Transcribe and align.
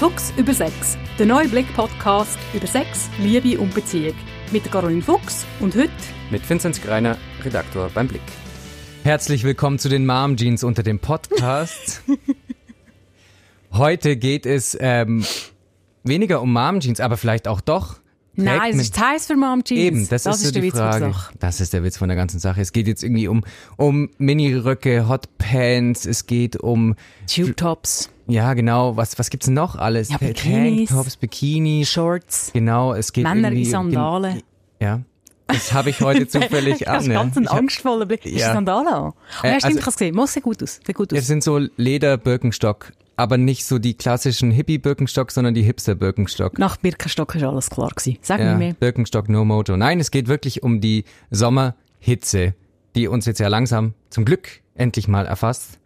Fuchs 0.00 0.32
über 0.38 0.54
Sex, 0.54 0.96
der 1.18 1.26
neue 1.26 1.46
Blick-Podcast 1.46 2.38
über 2.54 2.66
Sex, 2.66 3.10
Liebe 3.18 3.60
und 3.60 3.74
Beziehung. 3.74 4.14
Mit 4.50 4.64
Caroline 4.72 5.02
Fuchs 5.02 5.44
und 5.60 5.76
heute 5.76 5.90
mit 6.30 6.48
Vinzenz 6.48 6.80
Greiner, 6.80 7.18
Redaktor 7.44 7.90
beim 7.92 8.08
Blick. 8.08 8.22
Herzlich 9.04 9.44
willkommen 9.44 9.78
zu 9.78 9.90
den 9.90 10.06
Mom 10.06 10.38
Jeans 10.38 10.64
unter 10.64 10.82
dem 10.82 11.00
Podcast. 11.00 12.02
Heute 13.74 14.16
geht 14.16 14.46
es 14.46 14.74
ähm, 14.80 15.22
weniger 16.02 16.40
um 16.40 16.50
Mom 16.50 16.80
Jeans, 16.80 17.00
aber 17.00 17.18
vielleicht 17.18 17.46
auch 17.46 17.60
doch. 17.60 18.00
Nein, 18.36 18.76
es 18.76 18.80
ist 18.80 18.98
heiß 18.98 19.26
für 19.26 19.36
Mom 19.36 19.64
Jeans. 19.64 19.80
Eben, 19.80 20.08
das, 20.08 20.22
das 20.22 20.42
ist, 20.42 20.54
so 20.54 20.60
die 20.62 20.70
Frage. 20.70 21.14
Das 21.40 21.60
ist 21.60 21.74
der 21.74 21.82
Witz 21.82 21.98
von 21.98 22.08
der 22.08 22.16
ganzen 22.16 22.38
Sache. 22.40 22.62
Es 22.62 22.72
geht 22.72 22.86
jetzt 22.86 23.02
irgendwie 23.04 23.28
um 23.28 23.44
um 23.76 24.08
Miniröcke, 24.16 25.10
Hotpants, 25.10 26.06
es 26.06 26.24
geht 26.24 26.56
um 26.56 26.94
Tube 27.26 27.54
Tops. 27.54 28.08
Ja, 28.30 28.54
genau. 28.54 28.96
Was, 28.96 29.18
was 29.18 29.30
gibt's 29.30 29.48
noch 29.48 29.76
alles? 29.76 30.10
Ja, 30.10 30.18
Bikinis, 30.18 30.88
Tanktops, 30.88 31.16
Bikinis. 31.16 31.90
Shorts. 31.90 32.50
Genau, 32.52 32.94
es 32.94 33.12
geht 33.12 33.24
Männer 33.24 33.50
in 33.52 33.64
Sandalen. 33.64 34.42
Ja. 34.80 35.00
Das 35.48 35.72
habe 35.72 35.90
ich 35.90 36.00
heute 36.00 36.28
zufällig 36.28 36.88
an. 36.88 36.94
Das 36.94 37.06
ist 37.06 37.12
ganz 37.12 37.36
ein 37.36 37.48
angstvoller 37.48 38.06
Blick. 38.06 38.24
Ja. 38.24 38.32
Ist 38.32 38.54
Sandalen 38.54 38.86
an? 38.86 39.02
Oh, 39.02 39.12
ja, 39.42 39.58
stimmt, 39.58 39.64
also, 39.64 39.78
ich 39.78 39.86
habe 39.86 39.92
gesehen. 39.92 40.14
Muss 40.14 40.32
sehr 40.32 40.42
gut 40.42 40.62
aus. 40.62 40.80
Sehr 40.84 40.94
gut 40.94 41.12
aus. 41.12 41.18
Es 41.18 41.26
sind 41.26 41.42
so 41.42 41.58
Leder-Birkenstock, 41.58 42.92
aber 43.16 43.36
nicht 43.36 43.64
so 43.64 43.78
die 43.78 43.94
klassischen 43.94 44.52
Hippie-Birkenstock, 44.52 45.32
sondern 45.32 45.54
die 45.54 45.62
Hipster-Birkenstock. 45.62 46.58
Nach 46.58 46.76
Birkenstock 46.76 47.34
ist 47.34 47.42
alles 47.42 47.68
klar 47.68 47.90
gewesen. 47.90 48.18
Sag 48.22 48.38
ja, 48.38 48.52
mir 48.52 48.58
mehr. 48.58 48.74
Birkenstock, 48.74 49.28
no 49.28 49.44
moto. 49.44 49.76
Nein, 49.76 49.98
es 49.98 50.12
geht 50.12 50.28
wirklich 50.28 50.62
um 50.62 50.80
die 50.80 51.04
Sommerhitze, 51.30 52.54
die 52.94 53.08
uns 53.08 53.26
jetzt 53.26 53.40
ja 53.40 53.48
langsam 53.48 53.94
zum 54.08 54.24
Glück 54.24 54.60
endlich 54.74 55.08
mal 55.08 55.26
erfasst. 55.26 55.79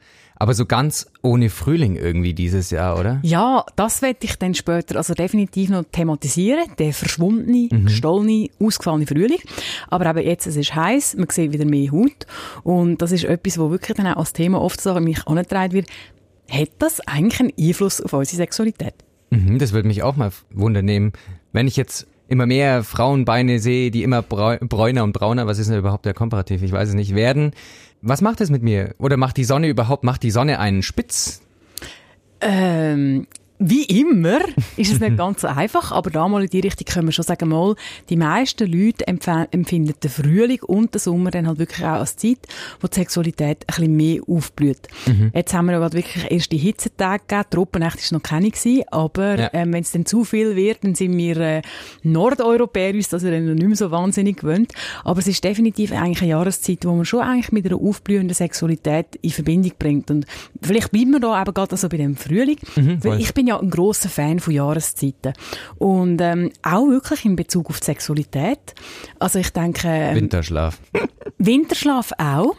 Aber 0.44 0.52
so 0.52 0.66
ganz 0.66 1.06
ohne 1.22 1.48
Frühling 1.48 1.96
irgendwie 1.96 2.34
dieses 2.34 2.68
Jahr, 2.68 3.00
oder? 3.00 3.18
Ja, 3.22 3.64
das 3.76 4.02
werde 4.02 4.18
ich 4.20 4.36
dann 4.36 4.52
später 4.52 4.96
also 4.96 5.14
definitiv 5.14 5.70
noch 5.70 5.84
thematisieren. 5.90 6.66
Der 6.78 6.92
verschwundene, 6.92 7.70
mhm. 7.72 7.86
gestohlene, 7.86 8.50
ausgefallene 8.60 9.06
Frühling. 9.06 9.38
Aber 9.88 10.04
eben 10.10 10.18
jetzt, 10.18 10.46
es 10.46 10.56
ist 10.56 10.74
heiß, 10.74 11.16
man 11.16 11.30
sieht 11.30 11.54
wieder 11.54 11.64
mehr 11.64 11.90
Haut. 11.90 12.26
Und 12.62 13.00
das 13.00 13.12
ist 13.12 13.24
etwas, 13.24 13.58
wo 13.58 13.70
wirklich 13.70 13.96
dann 13.96 14.06
auch 14.06 14.16
als 14.16 14.34
Thema 14.34 14.60
oft 14.60 14.82
so 14.82 14.92
an 14.92 15.04
mich 15.04 15.26
angetragen 15.26 15.72
wird. 15.72 15.88
Hat 16.50 16.72
das 16.78 17.00
eigentlich 17.00 17.40
einen 17.40 17.52
Einfluss 17.58 18.02
auf 18.02 18.12
unsere 18.12 18.36
Sexualität? 18.36 18.96
Mhm, 19.30 19.58
das 19.58 19.72
würde 19.72 19.88
mich 19.88 20.02
auch 20.02 20.16
mal 20.16 20.30
wundern 20.50 20.84
nehmen. 20.84 21.12
Wenn 21.54 21.66
ich 21.66 21.76
jetzt 21.76 22.06
immer 22.28 22.46
mehr 22.46 22.82
Frauenbeine 22.84 23.58
sehe, 23.58 23.90
die 23.90 24.02
immer 24.02 24.22
bräuner 24.22 25.04
und 25.04 25.12
brauner, 25.12 25.46
was 25.46 25.58
ist 25.58 25.70
denn 25.70 25.78
überhaupt 25.78 26.06
der 26.06 26.14
Komparativ? 26.14 26.62
Ich 26.62 26.72
weiß 26.72 26.88
es 26.88 26.94
nicht, 26.94 27.14
werden, 27.14 27.52
was 28.02 28.20
macht 28.20 28.40
es 28.40 28.50
mit 28.50 28.62
mir? 28.62 28.94
Oder 28.98 29.16
macht 29.16 29.36
die 29.36 29.44
Sonne 29.44 29.68
überhaupt, 29.68 30.04
macht 30.04 30.22
die 30.22 30.30
Sonne 30.30 30.58
einen 30.58 30.82
spitz? 30.82 31.42
Ähm, 32.40 33.26
wie 33.58 33.84
immer 33.84 34.40
ist 34.76 34.92
es 34.92 35.00
nicht 35.00 35.16
ganz 35.16 35.42
so 35.42 35.48
einfach, 35.48 35.92
aber 35.92 36.10
da 36.10 36.26
mal 36.26 36.42
in 36.42 36.50
die 36.50 36.60
Richtung 36.60 36.86
können 36.86 37.08
wir 37.08 37.12
schon 37.12 37.24
sagen, 37.24 37.48
mal, 37.48 37.76
die 38.08 38.16
meisten 38.16 38.70
Leute 38.70 39.06
empfinden 39.06 39.94
den 40.02 40.10
Frühling 40.10 40.60
und 40.62 40.94
den 40.94 40.98
Sommer 40.98 41.30
dann 41.30 41.46
halt 41.46 41.58
wirklich 41.58 41.84
auch 41.84 42.00
als 42.00 42.16
Zeit, 42.16 42.38
wo 42.80 42.88
die 42.88 42.94
Sexualität 42.94 43.58
ein 43.66 43.66
bisschen 43.66 43.96
mehr 43.96 44.22
aufblüht. 44.26 44.88
Mhm. 45.06 45.30
Jetzt 45.34 45.54
haben 45.54 45.66
wir 45.66 45.72
ja 45.72 45.78
gerade 45.78 45.96
wirklich 45.96 46.30
erst 46.30 46.52
die 46.52 46.58
Hitzetage 46.58 47.22
gegeben, 47.26 47.50
Tropennacht 47.50 47.98
ist 47.98 48.12
noch 48.12 48.22
keine 48.22 48.50
gewesen, 48.50 48.82
aber 48.90 49.38
ja. 49.38 49.50
ähm, 49.52 49.72
wenn 49.72 49.82
es 49.82 49.92
dann 49.92 50.04
zu 50.04 50.24
viel 50.24 50.56
wird, 50.56 50.82
dann 50.82 50.94
sind 50.94 51.16
wir 51.16 51.36
äh, 51.36 51.62
Nordeuropäer 52.02 52.94
uns 52.94 53.08
das 53.08 53.22
ja 53.22 53.30
dann 53.30 53.46
noch 53.46 53.54
nicht 53.54 53.66
mehr 53.66 53.76
so 53.76 53.90
wahnsinnig 53.90 54.38
gewöhnt. 54.38 54.72
Aber 55.04 55.20
es 55.20 55.26
ist 55.26 55.44
definitiv 55.44 55.92
eigentlich 55.92 56.22
eine 56.22 56.30
Jahreszeit, 56.30 56.84
wo 56.84 56.92
man 56.92 57.04
schon 57.04 57.20
eigentlich 57.20 57.52
mit 57.52 57.66
einer 57.66 57.80
aufblühenden 57.80 58.34
Sexualität 58.34 59.16
in 59.22 59.30
Verbindung 59.30 59.72
bringt. 59.78 60.10
Und 60.10 60.26
vielleicht 60.60 60.90
bleiben 60.90 61.12
wir 61.12 61.20
da 61.20 61.40
eben 61.40 61.54
gerade 61.54 61.72
also 61.72 61.88
bei 61.88 61.96
dem 61.96 62.16
Frühling, 62.16 62.58
mhm, 62.76 63.02
weil 63.02 63.20
ich 63.20 63.32
bin 63.34 63.43
bin 63.44 63.48
ja 63.48 63.60
ein 63.60 63.70
großer 63.70 64.08
Fan 64.08 64.40
von 64.40 64.54
Jahreszeiten 64.54 65.34
und 65.76 66.20
ähm, 66.20 66.50
auch 66.62 66.86
wirklich 66.88 67.24
in 67.26 67.36
Bezug 67.36 67.68
auf 67.68 67.80
die 67.80 67.86
Sexualität. 67.86 68.74
Also 69.18 69.38
ich 69.38 69.50
denke 69.50 69.88
ähm, 69.88 70.16
Winterschlaf. 70.16 70.78
Winterschlaf 71.38 72.12
auch 72.16 72.56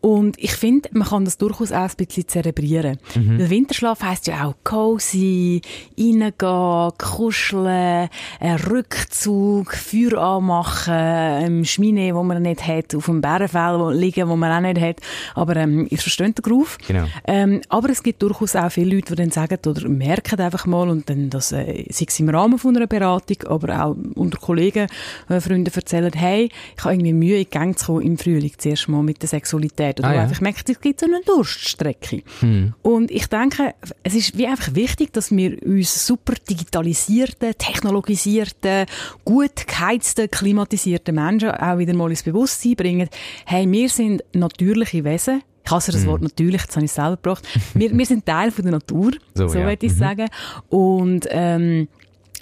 und 0.00 0.36
ich 0.38 0.52
finde, 0.52 0.88
man 0.92 1.08
kann 1.08 1.24
das 1.24 1.36
durchaus 1.38 1.72
auch 1.72 1.88
ein 1.88 1.96
bisschen 1.96 2.28
zelebrieren. 2.28 2.98
Mhm. 3.14 3.38
Weil 3.38 3.50
Winterschlaf 3.50 4.02
heisst 4.02 4.26
ja 4.28 4.46
auch 4.46 4.54
cozy, 4.62 5.60
reingehen, 5.98 6.92
kuscheln, 6.98 8.08
ein 8.40 8.56
Rückzug, 8.68 9.74
Feuer 9.74 10.18
anmachen, 10.18 10.94
ähm, 10.94 11.64
Schmine, 11.64 12.14
wo 12.14 12.22
man 12.22 12.42
nicht 12.42 12.66
hat, 12.66 12.94
auf 12.94 13.06
dem 13.06 13.20
Bärenfell 13.20 13.92
liegen, 13.94 14.28
wo 14.28 14.36
man 14.36 14.52
auch 14.52 14.68
nicht 14.68 14.80
hat. 14.80 15.00
Aber 15.34 15.56
ähm, 15.56 15.86
ihr 15.90 15.98
versteht 15.98 16.38
den 16.38 16.42
Groove. 16.42 16.78
Genau. 16.86 17.06
Ähm, 17.26 17.62
aber 17.68 17.90
es 17.90 18.02
gibt 18.02 18.22
durchaus 18.22 18.54
auch 18.54 18.70
viele 18.70 18.94
Leute, 18.94 19.14
die 19.14 19.22
dann 19.22 19.30
sagen 19.30 19.58
oder 19.66 19.88
merken 19.88 20.40
einfach 20.40 20.66
mal 20.66 20.88
und 20.88 21.10
dann 21.10 21.30
das, 21.30 21.52
äh, 21.52 21.84
sei 21.90 22.06
es 22.08 22.20
im 22.20 22.28
Rahmen 22.28 22.58
von 22.58 22.76
einer 22.76 22.86
Beratung, 22.86 23.38
aber 23.48 23.84
auch 23.84 23.96
unter 24.14 24.38
Kollegen, 24.38 24.86
äh, 25.28 25.40
Freunden 25.40 25.72
erzählen, 25.74 26.12
hey, 26.14 26.48
ich 26.76 26.84
habe 26.84 26.94
irgendwie 26.94 27.12
Mühe 27.12 27.40
in 27.40 27.50
Gang 27.50 27.78
zu 27.78 27.86
kommen 27.86 28.02
im 28.02 28.18
Frühling 28.18 28.52
zuerst 28.56 28.88
mal 28.88 29.02
mit 29.02 29.22
der 29.22 29.28
Sexualität 29.28 29.55
werden. 29.62 30.04
Oder 30.04 30.08
ah, 30.08 30.14
ja. 30.14 30.22
einfach 30.22 30.40
merkt, 30.40 30.68
es 30.68 30.80
gibt 30.80 31.00
so 31.00 31.06
eine 31.06 31.20
Durststrecke. 31.22 32.22
Hm. 32.40 32.74
Und 32.82 33.10
ich 33.10 33.26
denke, 33.26 33.74
es 34.02 34.14
ist 34.14 34.36
wie 34.36 34.46
einfach 34.46 34.74
wichtig, 34.74 35.12
dass 35.12 35.30
wir 35.30 35.62
uns 35.64 36.06
super 36.06 36.34
digitalisierten, 36.48 37.54
technologisierten, 37.56 38.86
gut 39.24 39.66
geheizten, 39.66 40.30
klimatisierten 40.30 41.14
Menschen 41.14 41.50
auch 41.50 41.78
wieder 41.78 41.94
mal 41.94 42.10
ins 42.10 42.22
Bewusstsein 42.22 42.74
bringen. 42.76 43.08
Hey, 43.44 43.70
wir 43.70 43.88
sind 43.88 44.22
natürliche 44.32 45.04
Wesen. 45.04 45.42
Ich 45.64 45.72
hasse 45.72 45.90
das 45.90 46.02
hm. 46.02 46.10
Wort 46.10 46.22
natürlich, 46.22 46.62
das 46.64 46.76
habe 46.76 46.86
ich 46.86 46.92
selber 46.92 47.16
gebracht. 47.16 47.46
Wir, 47.74 47.96
wir 47.96 48.06
sind 48.06 48.24
Teil 48.24 48.52
von 48.52 48.64
der 48.64 48.72
Natur, 48.72 49.12
so, 49.34 49.48
so 49.48 49.58
ja. 49.58 49.66
würde 49.66 49.84
ich 49.84 49.92
mhm. 49.92 49.98
sagen. 49.98 50.26
Und 50.68 51.26
ähm, 51.30 51.88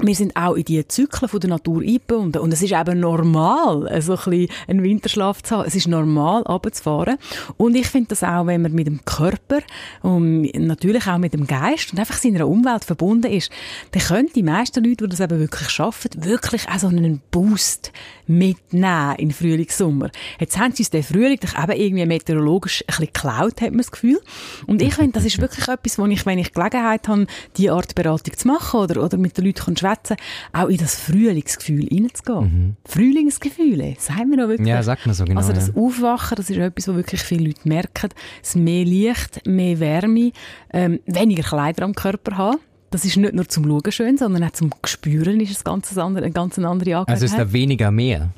wir 0.00 0.14
sind 0.14 0.36
auch 0.36 0.54
in 0.54 0.64
die 0.64 0.86
Zyklen 0.86 1.28
von 1.28 1.40
der 1.40 1.50
Natur 1.50 1.82
eingebunden. 1.82 2.40
Und 2.40 2.52
es 2.52 2.62
ist 2.62 2.72
eben 2.72 3.00
normal, 3.00 4.02
so 4.02 4.12
ein 4.12 4.18
bisschen 4.18 4.48
einen 4.68 4.82
Winterschlaf 4.82 5.42
zu 5.42 5.56
haben. 5.56 5.66
Es 5.66 5.74
ist 5.74 5.88
normal, 5.88 6.42
runterzufahren. 6.42 7.16
Und 7.56 7.74
ich 7.74 7.86
finde 7.86 8.08
das 8.08 8.22
auch, 8.22 8.46
wenn 8.46 8.62
man 8.62 8.72
mit 8.72 8.86
dem 8.86 9.04
Körper 9.04 9.60
und 10.02 10.42
natürlich 10.54 11.06
auch 11.06 11.18
mit 11.18 11.32
dem 11.32 11.46
Geist 11.46 11.92
und 11.92 11.98
einfach 11.98 12.16
seiner 12.16 12.48
Umwelt 12.48 12.84
verbunden 12.84 13.30
ist, 13.30 13.50
dann 13.92 14.02
können 14.02 14.28
die 14.34 14.42
meisten 14.42 14.82
Leute, 14.84 15.04
die 15.04 15.10
das 15.10 15.20
eben 15.20 15.38
wirklich 15.38 15.70
schaffen, 15.70 16.10
wirklich 16.16 16.68
auch 16.68 16.78
so 16.78 16.88
einen 16.88 17.20
Boost 17.30 17.92
mitnehmen 18.26 19.14
in 19.16 19.30
Frühling, 19.32 19.68
Sommer. 19.68 20.10
Jetzt 20.40 20.58
haben 20.58 20.72
sie 20.72 20.82
uns 20.82 20.90
den 20.90 21.02
Frühling 21.02 21.38
doch 21.40 21.62
eben 21.62 21.80
irgendwie 21.80 22.06
meteorologisch 22.06 22.82
ein 22.82 22.86
bisschen 22.86 23.06
geklaut, 23.06 23.60
hat 23.60 23.70
man 23.70 23.78
das 23.78 23.90
Gefühl. 23.90 24.20
Und 24.66 24.82
ich 24.82 24.94
finde, 24.94 25.12
das 25.12 25.24
ist 25.24 25.40
wirklich 25.40 25.68
etwas, 25.68 25.98
wo 25.98 26.06
ich, 26.06 26.24
wenn 26.26 26.38
ich 26.38 26.52
Gelegenheit 26.52 27.08
habe, 27.08 27.26
diese 27.56 27.72
Art 27.72 27.94
Beratung 27.94 28.36
zu 28.36 28.48
machen 28.48 28.80
oder, 28.80 29.02
oder 29.02 29.16
mit 29.18 29.36
den 29.36 29.46
Leuten 29.46 29.60
schwätzen, 29.84 30.16
auch 30.52 30.68
in 30.68 30.76
das 30.76 30.96
Frühlingsgefühl 30.96 31.88
reinzugehen. 31.90 32.42
Mhm. 32.42 32.76
Frühlingsgefühle, 32.86 33.96
sagen 33.98 34.30
wir 34.30 34.38
noch 34.38 34.48
wirklich. 34.48 34.68
Ja, 34.68 34.82
sagt 34.82 35.06
man 35.06 35.14
so 35.14 35.24
genau. 35.24 35.40
Also 35.40 35.52
das 35.52 35.68
ja. 35.68 35.74
Aufwachen, 35.74 36.36
das 36.36 36.50
ist 36.50 36.56
etwas, 36.56 36.88
was 36.88 36.96
wirklich 36.96 37.22
viele 37.22 37.46
Leute 37.46 37.68
merken. 37.68 38.10
Das 38.40 38.54
mehr 38.54 38.84
Licht, 38.84 39.46
mehr 39.46 39.80
Wärme, 39.80 40.32
ähm, 40.72 41.00
weniger 41.06 41.42
Kleider 41.42 41.84
am 41.84 41.94
Körper 41.94 42.36
haben. 42.36 42.58
Das 42.90 43.04
ist 43.04 43.16
nicht 43.16 43.34
nur 43.34 43.48
zum 43.48 43.64
Schauen 43.64 43.92
schön, 43.92 44.16
sondern 44.16 44.44
auch 44.44 44.52
zum 44.52 44.70
Spüren 44.84 45.40
ist 45.40 45.50
es 45.50 45.64
ganz 45.64 45.96
andere, 45.98 46.26
eine 46.26 46.32
ganz 46.32 46.56
andere 46.58 46.70
Angelegenheit. 46.70 47.08
Also 47.08 47.24
ist 47.24 47.36
da 47.36 47.52
weniger 47.52 47.90
mehr? 47.90 48.30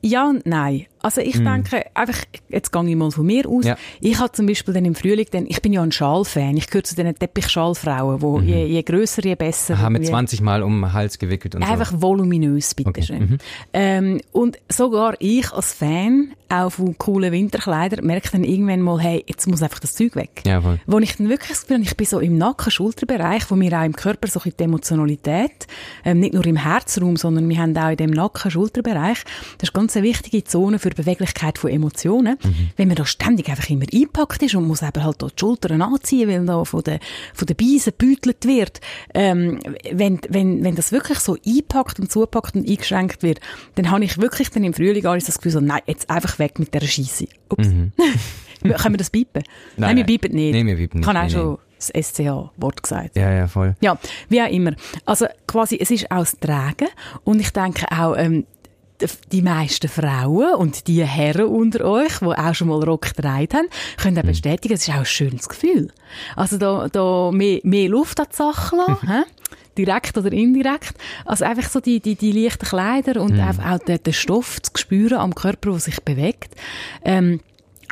Ja 0.00 0.28
und 0.28 0.46
nein. 0.46 0.86
Also 1.04 1.20
ich 1.20 1.38
mm. 1.38 1.44
denke, 1.44 1.84
einfach, 1.92 2.18
jetzt 2.48 2.72
gehe 2.72 2.88
ich 2.88 2.96
mal 2.96 3.10
von 3.10 3.26
mir 3.26 3.46
aus. 3.46 3.66
Ja. 3.66 3.76
Ich 4.00 4.18
habe 4.18 4.32
zum 4.32 4.46
Beispiel 4.46 4.72
dann 4.72 4.86
im 4.86 4.94
Frühling, 4.94 5.26
dann, 5.30 5.44
ich 5.46 5.60
bin 5.60 5.74
ja 5.74 5.82
ein 5.82 5.92
Schal-Fan. 5.92 6.56
Ich 6.56 6.68
gehöre 6.68 6.84
zu 6.84 6.96
den 6.96 7.14
Teppichschalfrauen, 7.14 8.22
wo 8.22 8.38
mhm. 8.38 8.48
je, 8.48 8.64
je 8.64 8.82
grösser, 8.82 9.22
je 9.22 9.34
besser. 9.34 9.78
Haben 9.78 10.00
wir 10.00 10.02
20 10.02 10.40
Mal 10.40 10.62
um 10.62 10.80
den 10.80 10.92
Hals 10.94 11.18
gewickelt 11.18 11.56
und 11.56 11.62
Einfach 11.62 11.90
so. 11.90 12.00
voluminös, 12.00 12.74
bitteschön. 12.74 13.16
Okay. 13.16 13.26
Mhm. 13.26 13.38
Ähm, 13.74 14.20
und 14.32 14.58
sogar 14.70 15.14
ich 15.18 15.52
als 15.52 15.74
Fan, 15.74 16.32
auch 16.48 16.70
von 16.70 16.96
coolen 16.96 17.32
Winterkleidern, 17.32 18.04
merke 18.04 18.30
dann 18.30 18.44
irgendwann 18.44 18.80
mal, 18.80 18.98
hey, 19.00 19.24
jetzt 19.26 19.46
muss 19.46 19.62
einfach 19.62 19.80
das 19.80 19.94
Zeug 19.94 20.16
weg. 20.16 20.42
Ja, 20.46 20.62
voll. 20.62 20.80
Wo 20.86 20.98
ich 20.98 21.16
dann 21.16 21.28
wirklich 21.28 21.50
das 21.50 21.66
Gefühl 21.66 21.82
ich 21.82 21.96
bin 21.96 22.06
so 22.06 22.20
im 22.20 22.38
Nacken-Schulterbereich, 22.38 23.50
wo 23.50 23.56
wir 23.58 23.78
auch 23.78 23.84
im 23.84 23.94
Körper 23.94 24.28
so 24.28 24.40
ein 24.44 24.52
die 24.58 24.64
Emotionalität, 24.64 25.66
ähm, 26.04 26.20
nicht 26.20 26.34
nur 26.34 26.46
im 26.46 26.56
Herzraum, 26.56 27.16
sondern 27.16 27.48
wir 27.48 27.58
haben 27.58 27.76
auch 27.76 27.90
in 27.90 27.96
dem 27.96 28.10
Nacken-Schulterbereich, 28.10 29.24
das 29.58 29.68
ist 29.68 29.74
ganz 29.74 29.96
eine 29.96 30.06
wichtige 30.06 30.44
Zone 30.44 30.78
für 30.78 30.93
Beweglichkeit 30.94 31.58
von 31.58 31.70
Emotionen. 31.70 32.38
Mhm. 32.42 32.70
Wenn 32.76 32.88
man 32.88 32.96
da 32.96 33.06
ständig 33.06 33.48
einfach 33.48 33.68
immer 33.70 33.86
einpackt 33.92 34.42
ist 34.42 34.54
und 34.54 34.66
muss 34.66 34.82
eben 34.82 35.02
halt 35.02 35.22
da 35.22 35.26
die 35.26 35.34
Schultern 35.38 35.82
anziehen, 35.82 36.28
weil 36.28 36.44
da 36.46 36.64
von 36.64 36.82
den, 36.82 36.98
von 37.32 37.46
den 37.46 37.56
Beisen 37.56 37.92
gebütelt 37.96 38.46
wird, 38.46 38.80
ähm, 39.14 39.60
wenn, 39.90 40.20
wenn, 40.28 40.64
wenn 40.64 40.74
das 40.74 40.92
wirklich 40.92 41.18
so 41.18 41.36
einpackt 41.46 42.00
und 42.00 42.10
zupackt 42.10 42.54
und 42.54 42.68
eingeschränkt 42.68 43.22
wird, 43.22 43.40
dann 43.74 43.90
habe 43.90 44.04
ich 44.04 44.18
wirklich 44.18 44.50
dann 44.50 44.64
im 44.64 44.74
Frühling 44.74 45.06
alles 45.06 45.24
das 45.24 45.38
Gefühl 45.38 45.52
so, 45.52 45.60
nein, 45.60 45.82
jetzt 45.86 46.10
einfach 46.10 46.38
weg 46.38 46.58
mit 46.58 46.74
dieser 46.74 46.86
Scheisse. 46.86 47.26
Ups. 47.48 47.68
Mhm. 47.68 47.92
Können 48.62 48.94
wir 48.94 48.98
das 48.98 49.10
bieten? 49.10 49.42
Nein, 49.76 49.88
nein, 49.88 49.96
wir 49.98 50.04
bieten 50.04 50.34
nicht. 50.34 50.54
Nein, 50.54 50.66
wir 50.66 50.76
bieten 50.76 50.98
nicht. 50.98 51.08
Ich 51.08 51.14
habe 51.14 51.26
auch 51.26 51.30
schon 51.30 51.58
das 51.76 51.88
SCH-Wort 51.88 52.82
gesagt. 52.82 53.16
Ja, 53.16 53.30
ja, 53.30 53.46
voll. 53.46 53.76
Ja, 53.80 53.98
wie 54.28 54.40
auch 54.40 54.50
immer. 54.50 54.72
Also 55.04 55.26
quasi, 55.46 55.78
es 55.80 55.90
ist 55.90 56.10
auch 56.10 56.20
das 56.20 56.38
Tragen 56.38 56.88
und 57.24 57.40
ich 57.40 57.50
denke 57.50 57.86
auch, 57.90 58.16
ähm, 58.16 58.46
die 59.32 59.42
meisten 59.42 59.88
Frauen 59.88 60.54
und 60.54 60.86
die 60.86 61.04
Herren 61.04 61.46
unter 61.46 61.84
euch, 61.84 62.18
die 62.20 62.26
auch 62.26 62.54
schon 62.54 62.68
mal 62.68 62.82
Rock 62.82 63.14
getragen 63.14 63.48
haben, 63.52 63.66
können 63.96 64.18
auch 64.18 64.22
mhm. 64.22 64.28
bestätigen, 64.28 64.74
es 64.74 64.88
ist 64.88 64.94
auch 64.94 64.98
ein 64.98 65.06
schönes 65.06 65.48
Gefühl. 65.48 65.90
Also 66.36 66.58
da, 66.58 66.88
da 66.88 67.30
mehr, 67.32 67.60
mehr 67.64 67.88
Luft 67.88 68.20
an 68.20 68.26
die 68.30 68.36
Sache 68.36 68.76
lassen, 68.76 69.24
direkt 69.78 70.16
oder 70.16 70.32
indirekt. 70.32 70.94
Also 71.24 71.44
einfach 71.44 71.68
so 71.68 71.80
die, 71.80 72.00
die, 72.00 72.14
die 72.14 72.32
leichten 72.32 72.66
Kleider 72.66 73.20
und 73.20 73.34
mhm. 73.34 73.60
auch, 73.60 73.78
den, 73.78 74.02
den 74.02 74.12
Stoff 74.12 74.62
zu 74.62 74.70
spüren 74.76 75.18
am 75.18 75.34
Körper, 75.34 75.70
der 75.70 75.80
sich 75.80 76.02
bewegt. 76.02 76.54
Ähm, 77.04 77.40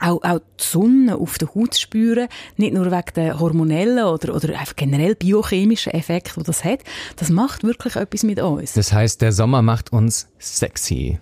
auch, 0.03 0.23
auch 0.23 0.39
die 0.39 0.65
Sonne 0.65 1.17
auf 1.17 1.39
der 1.39 1.55
Haut 1.55 1.77
spüren, 1.77 2.29
nicht 2.57 2.75
nur 2.75 2.87
wegen 2.91 3.15
der 3.15 3.39
hormonellen 3.39 4.05
oder, 4.05 4.35
oder 4.35 4.59
einfach 4.59 4.77
generell 4.77 5.15
biochemischen 5.15 5.93
Effekte, 5.93 6.33
die 6.39 6.45
das 6.45 6.65
hat, 6.65 6.81
das 7.17 7.31
macht 7.31 7.65
wirklich 7.65 7.97
etwas 7.97 8.23
mit 8.23 8.41
uns. 8.41 8.73
Das 8.75 8.93
heißt, 8.93 9.23
der 9.23 9.33
Sommer 9.33 9.63
macht 9.63 9.93
uns 9.93 10.29
sexy. 10.39 11.19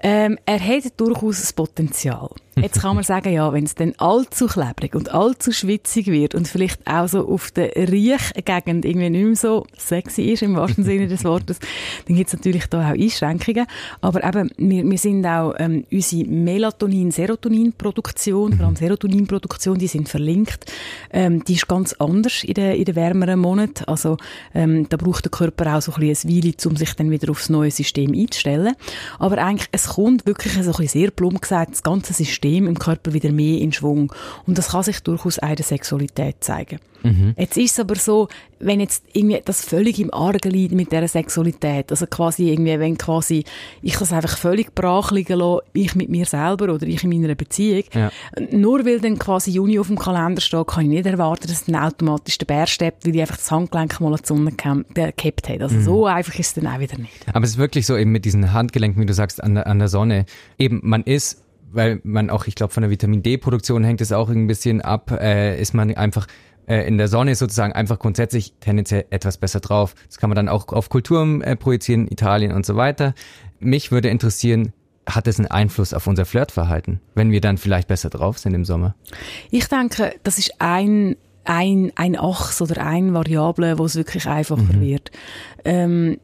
Ähm, 0.00 0.38
er 0.46 0.60
hat 0.60 0.84
durchaus 0.96 1.40
das 1.40 1.52
Potenzial. 1.52 2.30
Jetzt 2.62 2.80
kann 2.80 2.94
man 2.94 3.04
sagen, 3.04 3.32
ja, 3.32 3.52
wenn 3.52 3.64
es 3.64 3.74
dann 3.74 3.94
allzu 3.98 4.46
klebrig 4.46 4.94
und 4.94 5.12
allzu 5.12 5.50
schwitzig 5.52 6.06
wird 6.06 6.34
und 6.34 6.48
vielleicht 6.48 6.86
auch 6.86 7.08
so 7.08 7.28
auf 7.28 7.50
der 7.50 7.76
Riechgegend 7.76 8.84
irgendwie 8.84 9.10
nicht 9.10 9.24
mehr 9.24 9.34
so 9.36 9.66
sexy 9.76 10.22
ist, 10.22 10.42
im 10.42 10.56
wahrsten 10.56 10.84
Sinne 10.84 11.08
des 11.08 11.24
Wortes, 11.24 11.58
dann 12.06 12.16
gibt 12.16 12.28
es 12.28 12.34
natürlich 12.34 12.66
da 12.66 12.88
auch 12.88 12.94
Einschränkungen. 12.94 13.66
Aber 14.00 14.24
eben, 14.24 14.50
wir, 14.56 14.88
wir 14.88 14.98
sind 14.98 15.26
auch, 15.26 15.54
ähm, 15.58 15.84
unsere 15.90 16.28
Melatonin-Serotonin-Produktion, 16.28 18.52
vor 18.54 18.66
allem 18.66 18.76
Serotonin-Produktion, 18.76 19.78
die 19.78 19.88
sind 19.88 20.08
verlinkt, 20.08 20.72
ähm, 21.12 21.44
die 21.44 21.54
ist 21.54 21.68
ganz 21.68 21.92
anders 21.94 22.44
in 22.44 22.54
den, 22.54 22.76
in 22.76 22.84
den 22.84 22.94
wärmeren 22.96 23.40
Monaten. 23.40 23.84
Also, 23.84 24.16
ähm, 24.54 24.88
da 24.88 24.96
braucht 24.96 25.24
der 25.24 25.30
Körper 25.30 25.76
auch 25.76 25.82
so 25.82 25.92
ein 25.92 26.00
bisschen 26.00 26.30
eine 26.30 26.44
Weile, 26.44 26.54
um 26.66 26.76
sich 26.76 26.94
dann 26.94 27.10
wieder 27.10 27.30
aufs 27.30 27.48
neue 27.48 27.70
System 27.70 28.12
einzustellen. 28.12 28.74
Aber 29.18 29.38
eigentlich, 29.38 29.68
es 29.72 29.87
kommt 29.88 30.26
wirklich 30.26 30.52
so 30.52 30.58
ein 30.60 30.66
bisschen 30.66 30.88
sehr 30.88 31.10
plump 31.10 31.42
gesagt, 31.42 31.72
das 31.72 31.82
ganze 31.82 32.12
System 32.12 32.66
im 32.66 32.78
Körper 32.78 33.12
wieder 33.12 33.32
mehr 33.32 33.60
in 33.60 33.72
Schwung. 33.72 34.12
Und 34.46 34.58
das 34.58 34.68
kann 34.68 34.82
sich 34.82 35.00
durchaus 35.00 35.38
auch 35.38 35.48
in 35.48 35.56
der 35.56 35.64
Sexualität 35.64 36.36
zeigen. 36.40 36.78
Mhm. 37.02 37.34
Jetzt 37.36 37.56
ist 37.56 37.72
es 37.72 37.80
aber 37.80 37.96
so, 37.96 38.28
wenn 38.60 38.80
jetzt 38.80 39.04
irgendwie 39.12 39.40
das 39.44 39.64
völlig 39.64 40.00
im 40.00 40.12
Argen 40.12 40.50
liegt 40.50 40.74
mit 40.74 40.92
dieser 40.92 41.08
Sexualität, 41.08 41.90
also 41.90 42.06
quasi 42.06 42.50
irgendwie, 42.50 42.78
wenn 42.78 42.98
quasi 42.98 43.44
ich 43.82 43.96
das 43.96 44.12
einfach 44.12 44.36
völlig 44.36 44.74
brach 44.74 45.12
liegen 45.12 45.38
lasse, 45.38 45.62
ich 45.72 45.94
mit 45.94 46.08
mir 46.08 46.26
selber 46.26 46.72
oder 46.72 46.86
ich 46.86 47.04
in 47.04 47.10
meiner 47.10 47.34
Beziehung, 47.34 47.84
ja. 47.94 48.10
nur 48.50 48.84
weil 48.84 49.00
dann 49.00 49.18
quasi 49.18 49.52
Juni 49.52 49.78
auf 49.78 49.88
dem 49.88 49.98
Kalender 49.98 50.40
steht, 50.40 50.66
kann 50.66 50.84
ich 50.84 50.90
nicht 50.90 51.06
erwarten, 51.06 51.46
dass 51.48 51.64
dann 51.64 51.76
automatisch 51.76 52.38
der 52.38 52.46
Bär 52.46 52.66
steppt, 52.66 53.06
weil 53.06 53.14
ich 53.14 53.20
einfach 53.20 53.36
das 53.36 53.50
Handgelenk 53.50 54.00
mal 54.00 54.12
an 54.12 54.20
die 54.22 54.26
Sonne 54.26 54.52
gekippt 54.52 55.48
hat. 55.48 55.62
Also 55.62 55.76
mhm. 55.76 55.82
so 55.82 56.06
einfach 56.06 56.34
ist 56.38 56.48
es 56.48 56.54
dann 56.54 56.66
auch 56.66 56.80
wieder 56.80 56.98
nicht. 56.98 57.26
Aber 57.32 57.44
es 57.44 57.52
ist 57.52 57.58
wirklich 57.58 57.86
so 57.86 57.96
eben 57.96 58.12
mit 58.12 58.24
diesen 58.24 58.52
Handgelenken, 58.52 59.00
wie 59.02 59.06
du 59.06 59.14
sagst, 59.14 59.42
an 59.42 59.54
der, 59.54 59.66
an 59.66 59.78
der 59.78 59.88
Sonne, 59.88 60.26
eben 60.58 60.80
man 60.82 61.02
ist 61.02 61.44
weil 61.70 62.00
man 62.02 62.30
auch, 62.30 62.46
ich 62.46 62.54
glaube, 62.54 62.72
von 62.72 62.80
der 62.80 62.90
Vitamin 62.90 63.22
D-Produktion 63.22 63.84
hängt 63.84 64.00
es 64.00 64.10
auch 64.10 64.30
ein 64.30 64.46
bisschen 64.46 64.80
ab, 64.80 65.10
äh, 65.10 65.60
ist 65.60 65.74
man 65.74 65.94
einfach 65.94 66.26
äh, 66.68 66.86
in 66.86 66.98
der 66.98 67.08
Sonne 67.08 67.34
sozusagen 67.34 67.72
einfach 67.72 67.98
grundsätzlich 67.98 68.54
tendenziell 68.60 69.06
etwas 69.10 69.38
besser 69.38 69.60
drauf. 69.60 69.94
Das 70.06 70.18
kann 70.18 70.30
man 70.30 70.36
dann 70.36 70.48
auch 70.48 70.68
auf 70.68 70.88
Kulturen 70.88 71.40
äh, 71.42 71.56
projizieren, 71.56 72.06
Italien 72.08 72.52
und 72.52 72.66
so 72.66 72.76
weiter. 72.76 73.14
Mich 73.58 73.90
würde 73.90 74.08
interessieren, 74.08 74.72
hat 75.06 75.26
es 75.26 75.38
einen 75.38 75.48
Einfluss 75.48 75.94
auf 75.94 76.06
unser 76.06 76.26
Flirtverhalten, 76.26 77.00
wenn 77.14 77.32
wir 77.32 77.40
dann 77.40 77.56
vielleicht 77.56 77.88
besser 77.88 78.10
drauf 78.10 78.38
sind 78.38 78.54
im 78.54 78.66
Sommer? 78.66 78.94
Ich 79.50 79.66
denke, 79.66 80.14
das 80.22 80.38
ist 80.38 80.52
ein 80.58 81.16
ein, 81.44 81.92
ein 81.94 82.14
Achs 82.18 82.60
oder 82.60 82.84
ein 82.84 83.14
Variable, 83.14 83.78
wo 83.78 83.86
es 83.86 83.96
wirklich 83.96 84.28
einfacher 84.28 84.60
mhm. 84.60 84.80
wird. 84.82 85.10
Ähm, 85.64 86.20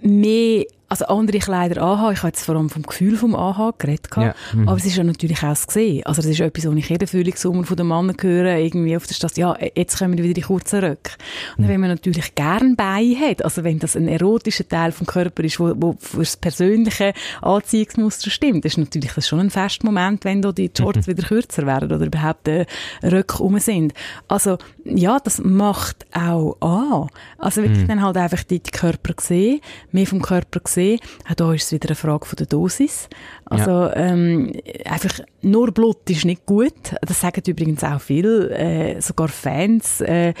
mehr 0.00 0.64
also 0.94 1.06
andere 1.06 1.38
Kleider 1.38 1.82
anhaben. 1.82 2.12
Ich 2.12 2.18
habe 2.18 2.28
jetzt 2.28 2.44
vor 2.44 2.54
allem 2.54 2.70
vom 2.70 2.84
Gefühl 2.84 3.16
vom 3.16 3.34
Anhaben 3.34 3.76
geredet. 3.78 4.08
Ja. 4.16 4.34
Mhm. 4.52 4.68
Aber 4.68 4.76
es 4.76 4.84
ist 4.84 4.96
ja 4.96 5.02
natürlich 5.02 5.38
auch 5.38 5.48
das 5.48 5.66
Gesehen. 5.66 6.06
Also 6.06 6.22
das 6.22 6.30
ist 6.30 6.40
etwas, 6.40 6.66
was 6.66 6.74
ich 6.76 6.88
jeden 6.88 7.08
Frühlingssommer 7.08 7.64
von 7.64 7.76
den 7.76 7.88
Männern 7.88 8.16
höre, 8.20 8.58
irgendwie 8.58 8.96
auf 8.96 9.06
der 9.06 9.14
Straße, 9.14 9.40
ja, 9.40 9.56
jetzt 9.74 9.98
kommen 9.98 10.16
wieder 10.16 10.34
die 10.34 10.40
kurzen 10.42 10.84
Röcke. 10.84 11.10
Und 11.56 11.64
mhm. 11.64 11.68
wenn 11.68 11.80
man 11.80 11.90
natürlich 11.90 12.34
gern 12.36 12.76
Beine 12.76 13.18
hat, 13.18 13.44
also 13.44 13.64
wenn 13.64 13.80
das 13.80 13.96
ein 13.96 14.06
erotischer 14.06 14.68
Teil 14.68 14.92
vom 14.92 15.06
Körper 15.06 15.42
ist, 15.42 15.58
wo, 15.58 15.72
wo 15.76 15.96
für 15.98 16.18
das 16.18 16.36
persönliche 16.36 17.12
Anziehungsmuster 17.42 18.30
stimmt, 18.30 18.64
ist 18.64 18.78
natürlich 18.78 19.12
das 19.14 19.26
schon 19.26 19.40
ein 19.40 19.50
Festmoment, 19.50 20.24
wenn 20.24 20.42
da 20.42 20.52
die 20.52 20.70
Shorts 20.76 21.08
wieder 21.08 21.26
kürzer 21.26 21.66
werden 21.66 21.90
oder 21.90 22.06
überhaupt 22.06 22.46
äh, 22.46 22.66
Röcke 23.02 23.38
rum 23.38 23.58
sind. 23.58 23.94
Also 24.28 24.58
ja, 24.84 25.18
das 25.18 25.42
macht 25.42 26.06
auch 26.12 26.56
an. 26.60 27.08
Also 27.38 27.62
wirklich 27.62 27.82
mhm. 27.82 27.88
dann 27.88 28.02
halt 28.02 28.16
einfach 28.16 28.44
die, 28.44 28.60
die 28.60 28.70
Körper 28.70 29.14
sehen, 29.20 29.60
mehr 29.90 30.06
vom 30.06 30.22
Körper 30.22 30.60
sehen, 30.66 30.83
gesehen. 30.84 31.00
Auch 31.28 31.34
da 31.34 31.52
ist 31.52 31.64
es 31.64 31.72
wieder 31.72 31.88
eine 31.88 31.96
Frage 31.96 32.26
von 32.26 32.36
der 32.36 32.46
Dosis. 32.46 33.08
Also 33.46 33.70
ja. 33.70 33.96
ähm, 33.96 34.52
einfach 34.84 35.20
nur 35.42 35.72
Blut 35.72 36.08
ist 36.08 36.24
nicht 36.24 36.46
gut. 36.46 36.94
Das 37.02 37.20
sagen 37.20 37.42
übrigens 37.46 37.84
auch 37.84 38.00
viele, 38.00 38.50
äh, 38.50 39.00
sogar 39.00 39.28
Fans. 39.28 40.00
Äh, 40.00 40.34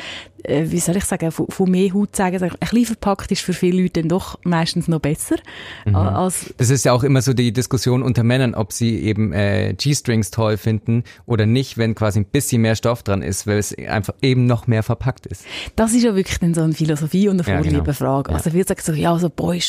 äh, 0.44 0.70
wie 0.70 0.78
soll 0.78 0.96
ich 0.96 1.04
sagen, 1.04 1.32
von, 1.32 1.46
von 1.48 1.70
mehr 1.70 1.92
Haut 1.92 2.14
sagen, 2.14 2.42
ein 2.42 2.50
bisschen 2.60 2.86
verpackt 2.86 3.32
ist 3.32 3.42
für 3.42 3.52
viele 3.52 3.82
Leute 3.82 4.02
dann 4.02 4.08
doch 4.08 4.38
meistens 4.44 4.88
noch 4.88 5.00
besser. 5.00 5.36
Mhm. 5.84 5.96
Als 5.96 6.52
das 6.56 6.70
ist 6.70 6.84
ja 6.84 6.92
auch 6.92 7.02
immer 7.02 7.22
so 7.22 7.32
die 7.32 7.52
Diskussion 7.52 8.02
unter 8.02 8.22
Männern, 8.22 8.54
ob 8.54 8.72
sie 8.72 9.00
eben 9.00 9.32
äh, 9.32 9.74
G-Strings 9.74 10.30
toll 10.30 10.56
finden 10.56 11.04
oder 11.26 11.46
nicht, 11.46 11.78
wenn 11.78 11.94
quasi 11.94 12.20
ein 12.20 12.26
bisschen 12.26 12.62
mehr 12.62 12.76
Stoff 12.76 13.02
dran 13.02 13.22
ist, 13.22 13.46
weil 13.46 13.58
es 13.58 13.76
einfach 13.76 14.14
eben 14.22 14.46
noch 14.46 14.66
mehr 14.66 14.82
verpackt 14.82 15.26
ist. 15.26 15.44
Das 15.76 15.92
ist 15.94 16.02
ja 16.02 16.14
wirklich 16.14 16.38
dann 16.38 16.54
so 16.54 16.62
eine 16.62 16.74
Philosophie 16.74 17.28
und 17.28 17.40
eine 17.40 17.62
Vorliebefrage. 17.62 18.04
Ja, 18.04 18.22
genau. 18.22 18.36
Also 18.36 18.50
viele 18.50 18.64
sagen 18.64 18.80
so, 18.82 18.92
ja, 18.92 19.18
so 19.18 19.30
Boy 19.30 19.60